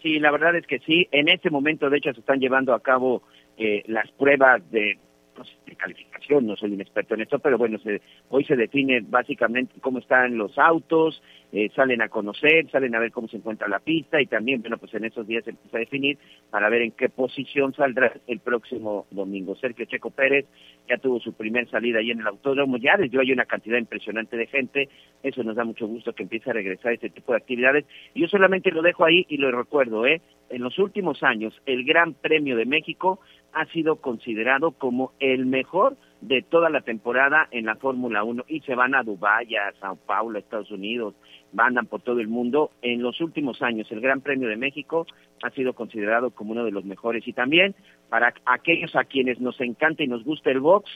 [0.00, 1.06] Sí, la verdad es que sí.
[1.12, 3.20] En este momento, de hecho, se están llevando a cabo
[3.58, 4.96] eh, las pruebas de
[5.44, 9.00] sé, de calificación, no soy un experto en esto, pero bueno, se, hoy se define
[9.00, 11.22] básicamente cómo están los autos,
[11.52, 14.78] eh, salen a conocer, salen a ver cómo se encuentra la pista y también, bueno,
[14.78, 16.18] pues en esos días se empieza a definir
[16.50, 19.54] para ver en qué posición saldrá el próximo domingo.
[19.56, 20.46] Sergio Checo Pérez
[20.88, 24.36] ya tuvo su primer salida ahí en el autódromo, ya desde hay una cantidad impresionante
[24.36, 24.88] de gente,
[25.22, 27.84] eso nos da mucho gusto que empiece a regresar este tipo de actividades.
[28.14, 30.20] Y yo solamente lo dejo ahí y lo recuerdo, ¿eh?
[30.50, 33.20] En los últimos años, el Gran Premio de México
[33.52, 38.60] ha sido considerado como el mejor de toda la temporada en la Fórmula 1 y
[38.60, 41.14] se van a Dubái, a Sao Paulo, a Estados Unidos,
[41.56, 42.70] andan por todo el mundo.
[42.80, 45.06] En los últimos años el Gran Premio de México
[45.42, 47.74] ha sido considerado como uno de los mejores y también
[48.08, 50.90] para aquellos a quienes nos encanta y nos gusta el box,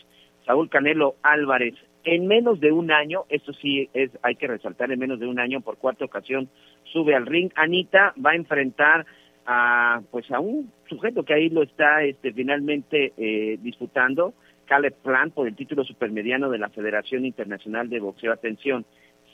[0.45, 1.75] Saúl Canelo Álvarez
[2.07, 5.41] en menos de un año, esto sí es hay que resaltar en menos de un
[5.41, 6.49] año por cuarta ocasión
[6.85, 7.51] sube al ring.
[7.57, 9.05] Anita va a enfrentar
[9.47, 14.35] a pues a un sujeto que ahí lo está este finalmente eh, disputando
[14.67, 18.33] Caleb Plant por el título supermediano de la Federación Internacional de Boxeo.
[18.33, 18.85] Atención,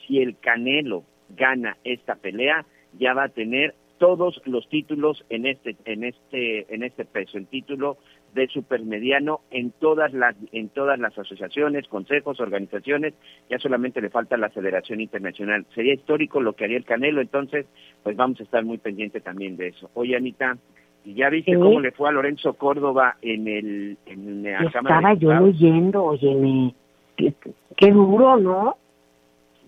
[0.06, 2.66] si el Canelo gana esta pelea,
[2.98, 7.46] ya va a tener todos los títulos en este en este en este peso, el
[7.46, 7.98] título
[8.34, 13.14] de supermediano en todas las en todas las asociaciones, consejos, organizaciones,
[13.50, 15.66] ya solamente le falta la Federación Internacional.
[15.74, 17.66] Sería histórico lo que haría el Canelo, entonces
[18.02, 19.90] pues vamos a estar muy pendientes también de eso.
[19.94, 20.56] Oye Anita,
[21.04, 25.32] ¿y ya viste cómo le fue a Lorenzo Córdoba en el en la Estaba yo
[25.32, 26.74] leyendo, oye,
[27.16, 27.34] qué,
[27.76, 28.76] qué duro, ¿no?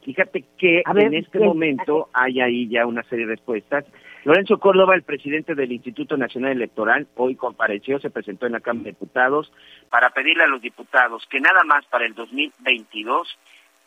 [0.05, 3.87] Fíjate que en este momento hay ahí ya una serie de respuestas.
[4.25, 8.85] Lorenzo Córdoba, el presidente del Instituto Nacional Electoral, hoy compareció, se presentó en la Cámara
[8.85, 9.53] de Diputados
[9.91, 13.39] para pedirle a los diputados que nada más para el 2022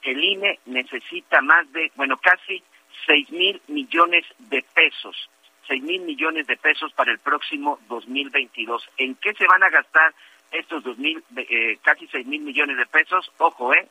[0.03, 2.63] el INE necesita más de, bueno, casi
[3.07, 5.27] seis mil millones de pesos,
[5.67, 8.88] seis mil millones de pesos para el próximo 2022.
[8.97, 10.13] ¿En qué se van a gastar
[10.51, 13.27] estos dos mil, eh, casi seis mil millones de pesos?
[13.39, 13.88] Ojo, eh,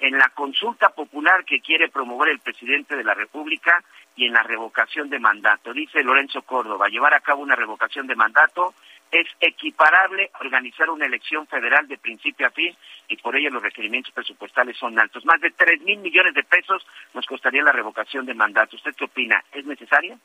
[0.00, 3.82] en la consulta popular que quiere promover el presidente de la República
[4.16, 5.72] y en la revocación de mandato.
[5.72, 8.74] Dice Lorenzo Córdoba, llevar a cabo una revocación de mandato
[9.10, 12.76] es equiparable a organizar una elección federal de principio a fin
[13.08, 15.24] y por ello los requerimientos presupuestales son altos.
[15.24, 18.76] Más de tres mil millones de pesos nos costaría la revocación de mandato.
[18.76, 19.42] ¿Usted qué opina?
[19.52, 20.16] ¿Es necesaria?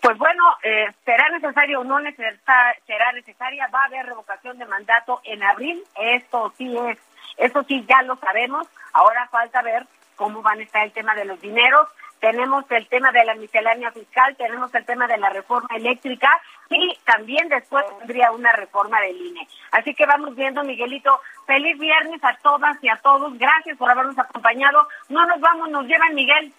[0.00, 4.66] Pues bueno, eh, será necesario o no necesar- será necesaria, va a haber revocación de
[4.66, 6.98] mandato en abril, esto sí es,
[7.38, 9.84] eso sí ya lo sabemos, ahora falta ver
[10.16, 11.88] cómo van a estar el tema de los dineros,
[12.20, 16.28] tenemos el tema de la miscelánea fiscal, tenemos el tema de la reforma eléctrica
[16.70, 19.46] y también después tendría una reforma del INE.
[19.70, 24.18] Así que vamos viendo, Miguelito, feliz viernes a todas y a todos, gracias por habernos
[24.18, 26.52] acompañado, no nos vamos, nos llevan Miguel.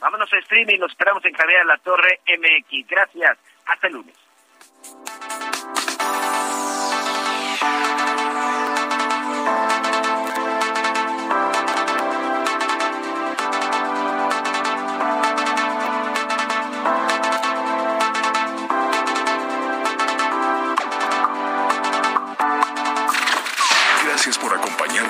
[0.00, 2.86] Vámonos a streaming, nos esperamos en Javier La Torre MX.
[2.88, 3.38] Gracias.
[3.66, 4.14] Hasta el lunes.